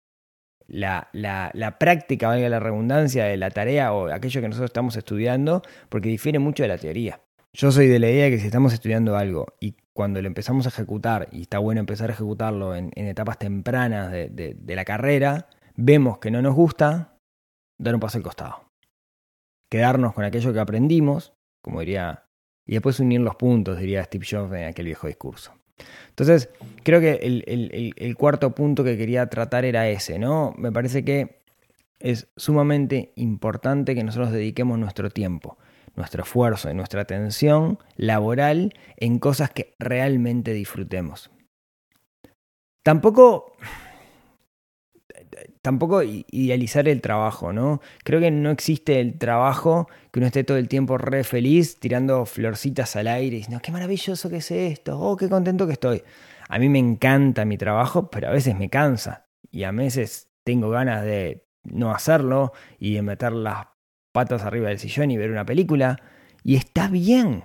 la, 0.67 1.09
la, 1.13 1.79
práctica, 1.79 2.29
valga 2.29 2.49
la 2.49 2.59
redundancia, 2.59 3.25
de 3.25 3.37
la 3.37 3.51
tarea 3.51 3.93
o 3.93 4.13
aquello 4.13 4.41
que 4.41 4.49
nosotros 4.49 4.71
estamos 4.71 4.97
estudiando, 4.97 5.63
porque 5.89 6.09
difiere 6.09 6.41
mucho 6.41 6.65
de 6.65 6.69
la 6.69 6.79
teoría. 6.79 7.21
Yo 7.57 7.73
soy 7.73 7.87
de 7.87 7.99
la 7.99 8.11
idea 8.11 8.29
que 8.29 8.39
si 8.39 8.45
estamos 8.45 8.75
estudiando 8.75 9.17
algo 9.17 9.47
y 9.61 9.77
cuando 9.95 10.21
lo 10.21 10.29
empezamos 10.29 10.67
a 10.67 10.69
ejecutar, 10.69 11.29
y 11.33 11.41
está 11.41 11.59
bueno 11.59 11.81
empezar 11.81 12.11
a 12.11 12.13
ejecutarlo 12.13 12.77
en, 12.77 12.91
etapas 12.95 13.39
tempranas 13.39 14.13
de, 14.13 14.57
la 14.67 14.85
carrera, 14.85 15.49
vemos 15.75 16.19
que 16.19 16.31
no 16.31 16.43
nos 16.43 16.55
gusta, 16.55 17.17
dar 17.79 17.95
un 17.95 18.01
paso 18.01 18.19
al 18.19 18.25
costado. 18.25 18.71
Quedarnos 19.71 20.13
con 20.13 20.25
aquello 20.25 20.53
que 20.53 20.61
aprendimos, 20.61 21.33
como 21.63 21.81
diría, 21.81 22.25
y 22.67 22.73
después 22.73 23.01
unir 23.01 23.23
los 23.23 23.37
puntos, 23.37 23.79
diría 23.79 24.05
Steve 24.05 24.27
Jobs 24.31 24.53
en 24.53 24.65
aquel 24.65 24.85
viejo 24.85 25.07
discurso. 25.07 25.55
Entonces, 26.11 26.51
creo 26.83 27.01
que 27.01 27.15
el, 27.23 28.17
cuarto 28.19 28.55
punto 28.55 28.85
que 28.85 28.99
quería 28.99 29.31
tratar 29.31 29.65
era 29.65 29.89
ese, 29.89 30.19
¿no? 30.19 30.53
Me 30.59 30.73
parece 30.73 31.07
que 31.07 31.41
es 32.01 32.29
sumamente 32.37 33.15
importante 33.17 33.95
que 33.95 34.05
nosotros 34.05 34.31
dediquemos 34.31 34.79
nuestro 34.79 35.09
tiempo, 35.09 35.57
nuestro 35.97 36.23
esfuerzo 36.23 36.71
y 36.71 36.75
nuestra 36.75 37.03
atención 37.03 37.79
laboral 37.97 38.75
en 38.97 39.19
cosas 39.19 39.51
que 39.51 39.75
realmente 39.79 40.53
disfrutemos. 40.53 41.31
Tampoco 42.85 43.57
tampoco 45.63 46.03
idealizar 46.03 46.89
el 46.89 47.01
trabajo, 47.01 47.53
¿no? 47.53 47.81
Creo 48.05 48.21
que 48.21 48.31
no 48.31 48.51
existe 48.51 49.01
el 49.01 49.19
trabajo 49.19 49.89
que 50.13 50.21
uno 50.21 50.29
esté 50.29 50.45
todo 50.45 50.59
el 50.59 50.69
tiempo 50.69 50.97
re 50.99 51.25
feliz 51.25 51.81
tirando 51.81 52.25
florcitas 52.25 52.95
al 52.97 53.09
aire 53.09 53.37
y 53.37 53.39
diciendo, 53.41 53.61
qué 53.63 53.73
maravilloso 53.73 54.31
que 54.31 54.37
es 54.37 54.51
esto, 54.51 54.99
oh, 54.99 55.17
qué 55.17 55.29
contento 55.29 55.67
que 55.67 55.73
estoy. 55.73 56.03
A 56.49 56.59
mí 56.59 56.69
me 56.69 56.79
encanta 56.79 57.45
mi 57.45 57.59
trabajo, 57.59 58.09
pero 58.11 58.29
a 58.29 58.31
veces 58.31 58.57
me 58.57 58.71
cansa 58.71 59.27
y 59.51 59.65
a 59.65 59.73
veces 59.73 60.31
tengo 60.45 60.71
ganas 60.71 61.05
de 61.05 61.45
no 61.65 61.91
hacerlo 61.93 62.53
y 62.79 62.95
de 62.95 63.03
meter 63.03 63.33
las 63.33 63.67
patas 64.17 64.45
arriba 64.45 64.71
del 64.71 64.79
sillón 64.79 65.11
y 65.11 65.19
ver 65.19 65.31
una 65.31 65.45
película 65.45 66.01
y 66.43 66.57
está 66.57 66.89
bien. 66.89 67.45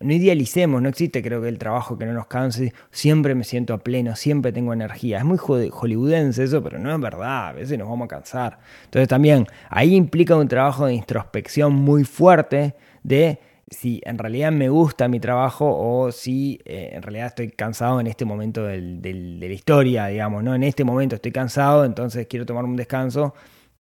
No 0.00 0.12
idealicemos, 0.12 0.82
no 0.82 0.90
existe 0.90 1.22
creo 1.22 1.40
que 1.40 1.48
el 1.48 1.56
trabajo 1.56 1.96
que 1.96 2.04
no 2.04 2.12
nos 2.12 2.26
canse, 2.26 2.74
siempre 2.90 3.34
me 3.34 3.42
siento 3.42 3.72
a 3.72 3.78
pleno, 3.78 4.14
siempre 4.14 4.52
tengo 4.52 4.74
energía. 4.74 5.16
Es 5.16 5.24
muy 5.24 5.38
hollywoodense 5.38 6.44
eso, 6.44 6.62
pero 6.62 6.78
no 6.78 6.94
es 6.94 7.00
verdad, 7.00 7.48
a 7.48 7.52
veces 7.52 7.78
nos 7.78 7.88
vamos 7.88 8.04
a 8.04 8.08
cansar. 8.08 8.58
Entonces 8.84 9.08
también 9.08 9.46
ahí 9.70 9.94
implica 9.94 10.36
un 10.36 10.46
trabajo 10.46 10.84
de 10.84 10.92
introspección 10.92 11.72
muy 11.72 12.04
fuerte 12.04 12.74
de 13.02 13.40
si 13.70 14.02
en 14.04 14.18
realidad 14.18 14.52
me 14.52 14.68
gusta 14.68 15.08
mi 15.08 15.20
trabajo 15.20 15.74
o 15.74 16.12
si 16.12 16.60
eh, 16.66 16.90
en 16.92 17.02
realidad 17.02 17.28
estoy 17.28 17.48
cansado 17.50 17.98
en 17.98 18.08
este 18.08 18.26
momento 18.26 18.64
de 18.64 19.38
la 19.40 19.46
historia, 19.46 20.06
digamos, 20.08 20.44
¿no? 20.44 20.54
En 20.54 20.64
este 20.64 20.84
momento 20.84 21.14
estoy 21.16 21.32
cansado, 21.32 21.86
entonces 21.86 22.26
quiero 22.26 22.44
tomar 22.44 22.66
un 22.66 22.76
descanso. 22.76 23.34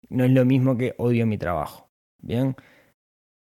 No 0.10 0.26
es 0.26 0.32
lo 0.32 0.44
mismo 0.44 0.78
que 0.78 0.96
odio 0.98 1.26
mi 1.26 1.38
trabajo. 1.38 1.83
Bien. 2.24 2.56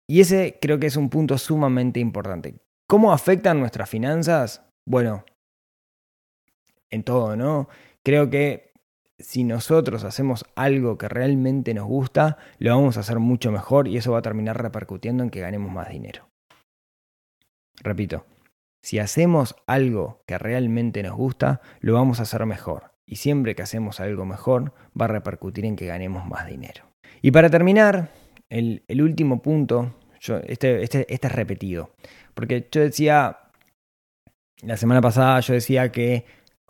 Y 0.07 0.21
ese 0.21 0.59
creo 0.61 0.79
que 0.79 0.87
es 0.87 0.97
un 0.97 1.09
punto 1.09 1.39
sumamente 1.39 2.01
importante. 2.01 2.57
¿Cómo 2.87 3.13
afectan 3.13 3.61
nuestras 3.61 3.89
finanzas? 3.89 4.63
Bueno, 4.87 5.25
en 6.91 7.03
todo, 7.03 7.37
¿no? 7.37 7.69
Creo 8.05 8.29
que 8.29 8.73
si 9.19 9.45
nosotros 9.45 10.05
hacemos 10.05 10.45
algo 10.57 10.99
que 10.99 11.09
realmente 11.09 11.73
nos 11.73 11.87
gusta, 11.87 12.37
lo 12.59 12.77
vamos 12.77 12.97
a 12.97 13.01
hacer 13.01 13.21
mucho 13.21 13.51
mejor 13.51 13.89
y 13.89 13.97
eso 13.97 14.13
va 14.13 14.19
a 14.19 14.23
terminar 14.23 14.61
repercutiendo 14.61 15.23
en 15.23 15.31
que 15.31 15.41
ganemos 15.41 15.73
más 15.73 15.89
dinero. 15.89 16.29
Repito, 17.83 18.27
si 18.83 18.99
hacemos 18.99 19.57
algo 19.67 20.21
que 20.27 20.37
realmente 20.37 21.03
nos 21.03 21.17
gusta, 21.17 21.61
lo 21.81 21.95
vamos 21.95 22.21
a 22.21 22.25
hacer 22.25 22.45
mejor. 22.45 22.93
Y 23.07 23.17
siempre 23.17 23.55
que 23.55 23.63
hacemos 23.63 24.01
algo 24.01 24.27
mejor, 24.27 24.75
va 25.01 25.07
a 25.07 25.09
repercutir 25.09 25.65
en 25.65 25.77
que 25.77 25.87
ganemos 25.87 26.27
más 26.27 26.47
dinero. 26.47 26.85
Y 27.23 27.31
para 27.31 27.51
terminar, 27.51 28.11
el, 28.55 29.03
último 29.03 29.43
punto, 29.43 29.95
este, 30.47 30.83
este, 30.83 31.13
este 31.13 31.27
es 31.27 31.33
repetido, 31.33 31.91
porque 32.35 32.69
yo 32.71 32.81
decía, 32.83 33.39
la 34.63 34.77
semana 34.77 35.01
pasada 35.01 35.41
yo 35.41 35.55
decía 35.55 35.91
que 35.91 36.25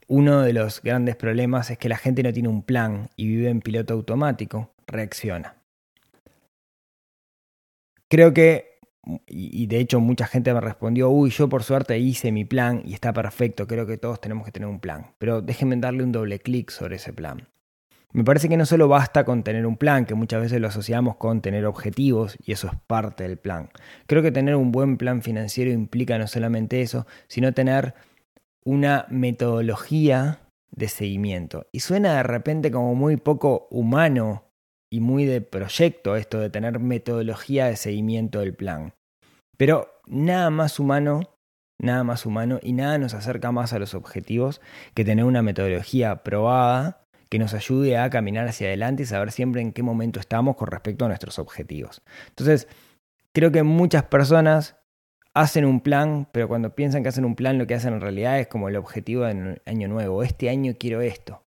uno 0.09 0.43
de 0.43 0.53
los 0.53 0.83
grandes 0.83 1.17
problemas 1.17 1.71
es 1.71 1.79
que 1.79 1.89
la 1.89 1.97
gente 1.97 2.23
no 2.23 2.33
tiene 2.33 2.49
un 2.49 2.63
plan 2.63 3.11
y 3.17 3.27
vive 3.27 3.51
en 3.51 3.61
piloto 3.61 3.95
automático, 3.95 4.73
reacciona. 4.87 5.57
Creo 8.09 8.33
que, 8.33 8.79
y 9.27 9.67
de 9.67 9.79
hecho 9.79 10.01
mucha 10.01 10.27
gente 10.27 10.55
me 10.55 10.61
respondió, 10.61 11.11
uy, 11.11 11.31
yo 11.31 11.49
por 11.49 11.65
suerte 11.65 11.99
hice 11.99 12.33
mi 12.33 12.45
plan 12.45 12.83
y 12.85 12.95
está 12.95 13.13
perfecto, 13.13 13.67
creo 13.67 13.87
que 13.87 13.99
todos 13.99 14.21
tenemos 14.21 14.47
que 14.47 14.53
tener 14.53 14.69
un 14.69 14.81
plan, 14.81 15.15
pero 15.19 15.43
déjenme 15.43 15.77
darle 15.77 16.05
un 16.05 16.13
doble 16.13 16.39
clic 16.39 16.71
sobre 16.71 16.97
ese 16.97 17.13
plan. 17.13 17.49
Me 18.15 18.23
parece 18.23 18.49
que 18.49 18.57
no 18.57 18.65
solo 18.65 18.87
basta 18.87 19.25
con 19.25 19.43
tener 19.43 19.67
un 19.67 19.77
plan, 19.77 20.07
que 20.07 20.15
muchas 20.15 20.41
veces 20.41 20.61
lo 20.61 20.69
asociamos 20.69 21.17
con 21.17 21.43
tener 21.43 21.67
objetivos 21.67 22.37
y 22.47 22.53
eso 22.53 22.69
es 22.69 22.75
parte 22.87 23.25
del 23.25 23.39
plan. 23.39 23.71
Creo 24.07 24.23
que 24.23 24.31
tener 24.31 24.55
un 24.55 24.71
buen 24.71 24.99
plan 24.99 25.21
financiero 25.21 25.73
implica 25.73 26.17
no 26.17 26.29
solamente 26.29 26.81
eso, 26.81 27.09
sino 27.27 27.53
tener 27.53 27.95
una 28.65 29.07
metodología 29.11 30.39
de 30.71 30.87
seguimiento. 30.87 31.67
Y 31.73 31.81
suena 31.81 32.15
de 32.15 32.23
repente 32.23 32.71
como 32.71 32.95
muy 32.95 33.17
poco 33.17 33.67
humano 33.73 34.45
y 34.93 35.01
muy 35.01 35.25
de 35.25 35.41
proyecto 35.41 36.15
esto 36.15 36.39
de 36.39 36.51
tener 36.51 36.79
metodología 36.79 37.67
de 37.67 37.75
seguimiento 37.75 38.39
del 38.39 38.55
plan. 38.55 38.95
Pero 39.57 39.89
nada 40.07 40.51
más 40.51 40.79
humano, 40.79 41.35
nada 41.81 42.05
más 42.05 42.27
humano 42.27 42.61
y 42.63 42.75
nada 42.75 42.97
nos 42.97 43.13
acerca 43.13 43.51
más 43.51 43.73
a 43.73 43.81
los 43.81 43.93
objetivos 43.93 44.61
que 44.95 45.05
tener 45.05 45.25
una 45.25 45.43
metodología 45.43 46.23
probada 46.23 47.04
que 47.29 47.39
nos 47.39 47.55
ayude 47.55 47.97
a 47.97 48.11
caminar 48.11 48.47
hacia 48.47 48.69
adelante 48.69 49.03
y 49.03 49.07
saber 49.07 49.33
siempre 49.33 49.61
en 49.61 49.73
qué 49.73 49.83
momento 49.83 50.21
estamos 50.21 50.57
con 50.57 50.69
respecto 50.69 51.05
a 51.05 51.09
nuestros 51.09 51.39
objetivos. 51.39 52.03
Entonces, 52.29 52.69
creo 53.33 53.51
que 53.51 53.63
muchas 53.63 54.05
personas 54.05 54.77
hacen 55.35 55.65
un 55.65 55.81
plan, 55.81 56.29
pero 56.33 56.49
cuando 56.49 56.75
piensan 56.75 57.03
que 57.03 57.09
hacen 57.09 57.25
un 57.25 57.35
plan, 57.35 57.59
lo 57.59 57.67
que 57.67 57.75
hacen 57.75 57.95
en 57.95 58.01
realidad 58.01 58.39
es 58.39 58.47
como 58.47 58.69
el 58.69 58.77
objetivo 58.77 59.25
de 59.25 59.61
año 59.67 59.89
nuevo. 59.89 60.23
Este 60.23 60.49
año 60.49 60.75
quiero 60.79 61.01
esto. 61.01 61.45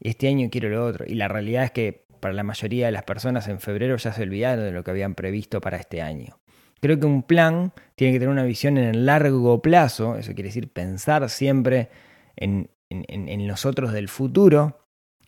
Y 0.00 0.10
este 0.10 0.28
año 0.28 0.48
quiero 0.50 0.68
lo 0.68 0.84
otro. 0.84 1.06
Y 1.06 1.14
la 1.14 1.28
realidad 1.28 1.64
es 1.64 1.70
que 1.70 2.06
para 2.20 2.34
la 2.34 2.42
mayoría 2.42 2.86
de 2.86 2.92
las 2.92 3.04
personas 3.04 3.46
en 3.48 3.60
febrero 3.60 3.96
ya 3.96 4.12
se 4.12 4.22
olvidaron 4.22 4.64
de 4.64 4.72
lo 4.72 4.82
que 4.82 4.90
habían 4.90 5.14
previsto 5.14 5.60
para 5.60 5.76
este 5.76 6.02
año. 6.02 6.40
Creo 6.80 6.98
que 6.98 7.06
un 7.06 7.22
plan 7.22 7.72
tiene 7.94 8.12
que 8.12 8.18
tener 8.18 8.32
una 8.32 8.42
visión 8.42 8.76
en 8.76 8.84
el 8.84 9.06
largo 9.06 9.62
plazo, 9.62 10.16
eso 10.16 10.34
quiere 10.34 10.48
decir 10.48 10.70
pensar 10.70 11.28
siempre 11.30 11.88
en, 12.36 12.68
en 12.90 13.46
nosotros 13.46 13.92
del 13.92 14.08
futuro 14.08 14.85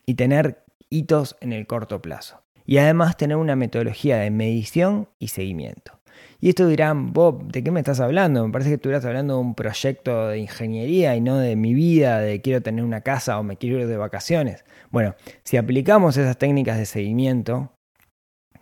y 0.09 0.15
tener 0.15 0.65
hitos 0.89 1.37
en 1.39 1.53
el 1.53 1.67
corto 1.67 2.01
plazo. 2.01 2.41
Y 2.65 2.79
además 2.79 3.15
tener 3.15 3.37
una 3.37 3.55
metodología 3.55 4.17
de 4.17 4.31
medición 4.31 5.07
y 5.19 5.27
seguimiento. 5.27 5.99
Y 6.39 6.49
esto 6.49 6.65
dirán, 6.65 7.13
Bob, 7.13 7.51
¿de 7.51 7.63
qué 7.63 7.69
me 7.69 7.79
estás 7.79 7.99
hablando? 7.99 8.43
Me 8.43 8.51
parece 8.51 8.71
que 8.71 8.75
estuvieras 8.77 9.05
hablando 9.05 9.35
de 9.35 9.41
un 9.41 9.53
proyecto 9.53 10.29
de 10.29 10.39
ingeniería 10.39 11.15
y 11.15 11.21
no 11.21 11.37
de 11.37 11.55
mi 11.55 11.75
vida, 11.75 12.21
de 12.21 12.41
quiero 12.41 12.63
tener 12.63 12.83
una 12.83 13.01
casa 13.01 13.37
o 13.37 13.43
me 13.43 13.57
quiero 13.57 13.77
ir 13.77 13.85
de 13.85 13.97
vacaciones. 13.97 14.65
Bueno, 14.89 15.13
si 15.43 15.57
aplicamos 15.57 16.17
esas 16.17 16.39
técnicas 16.39 16.79
de 16.79 16.87
seguimiento, 16.87 17.71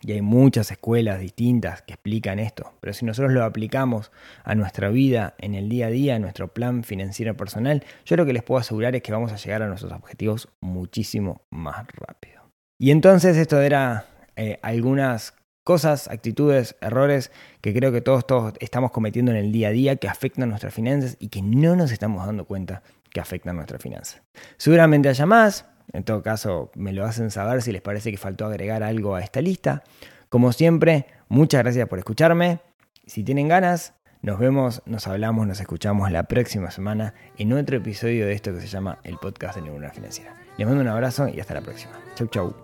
y 0.02 0.12
hay 0.12 0.22
muchas 0.22 0.70
escuelas 0.70 1.20
distintas 1.20 1.82
que 1.82 1.94
explican 1.94 2.38
esto, 2.38 2.72
pero 2.80 2.92
si 2.92 3.04
nosotros 3.04 3.32
lo 3.32 3.44
aplicamos 3.44 4.12
a 4.44 4.54
nuestra 4.54 4.88
vida 4.88 5.34
en 5.38 5.54
el 5.54 5.68
día 5.68 5.86
a 5.86 5.90
día, 5.90 6.16
a 6.16 6.18
nuestro 6.18 6.48
plan 6.48 6.84
financiero 6.84 7.36
personal, 7.36 7.84
yo 8.04 8.16
lo 8.16 8.26
que 8.26 8.32
les 8.32 8.42
puedo 8.42 8.60
asegurar 8.60 8.94
es 8.94 9.02
que 9.02 9.12
vamos 9.12 9.32
a 9.32 9.36
llegar 9.36 9.62
a 9.62 9.68
nuestros 9.68 9.92
objetivos 9.92 10.48
muchísimo 10.60 11.42
más 11.50 11.86
rápido. 11.94 12.42
Y 12.78 12.90
entonces 12.92 13.36
esto 13.36 13.60
era 13.60 14.06
eh, 14.36 14.58
algunas 14.62 15.34
cosas, 15.64 16.08
actitudes, 16.08 16.76
errores 16.80 17.30
que 17.60 17.74
creo 17.74 17.92
que 17.92 18.00
todos, 18.00 18.26
todos 18.26 18.54
estamos 18.60 18.90
cometiendo 18.90 19.32
en 19.32 19.36
el 19.36 19.52
día 19.52 19.68
a 19.68 19.72
día 19.72 19.96
que 19.96 20.08
afectan 20.08 20.48
nuestras 20.48 20.72
finanzas 20.72 21.16
y 21.20 21.28
que 21.28 21.42
no 21.42 21.76
nos 21.76 21.92
estamos 21.92 22.24
dando 22.24 22.46
cuenta 22.46 22.82
que 23.10 23.20
afectan 23.20 23.56
nuestras 23.56 23.82
finanzas. 23.82 24.22
Seguramente 24.56 25.08
haya 25.08 25.26
más, 25.26 25.66
en 25.92 26.04
todo 26.04 26.22
caso, 26.22 26.70
me 26.74 26.92
lo 26.92 27.04
hacen 27.04 27.30
saber 27.30 27.62
si 27.62 27.72
les 27.72 27.82
parece 27.82 28.10
que 28.10 28.18
faltó 28.18 28.46
agregar 28.46 28.82
algo 28.82 29.14
a 29.14 29.20
esta 29.20 29.40
lista. 29.40 29.82
Como 30.28 30.52
siempre, 30.52 31.06
muchas 31.28 31.62
gracias 31.62 31.88
por 31.88 31.98
escucharme. 31.98 32.60
Si 33.06 33.24
tienen 33.24 33.48
ganas, 33.48 33.94
nos 34.20 34.38
vemos, 34.38 34.82
nos 34.84 35.06
hablamos, 35.06 35.46
nos 35.46 35.60
escuchamos 35.60 36.10
la 36.10 36.24
próxima 36.24 36.70
semana 36.70 37.14
en 37.36 37.52
otro 37.52 37.76
episodio 37.76 38.26
de 38.26 38.32
esto 38.32 38.52
que 38.52 38.60
se 38.60 38.66
llama 38.66 38.98
el 39.04 39.16
podcast 39.16 39.56
de 39.56 39.62
Neurona 39.62 39.90
Financiera. 39.90 40.34
Les 40.58 40.66
mando 40.66 40.82
un 40.82 40.88
abrazo 40.88 41.28
y 41.28 41.40
hasta 41.40 41.54
la 41.54 41.60
próxima. 41.60 41.92
Chau, 42.16 42.26
chau. 42.26 42.54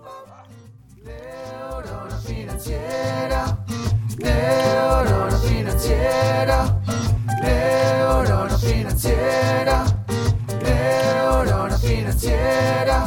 Neurona 10.64 11.78
financiera. 11.78 13.04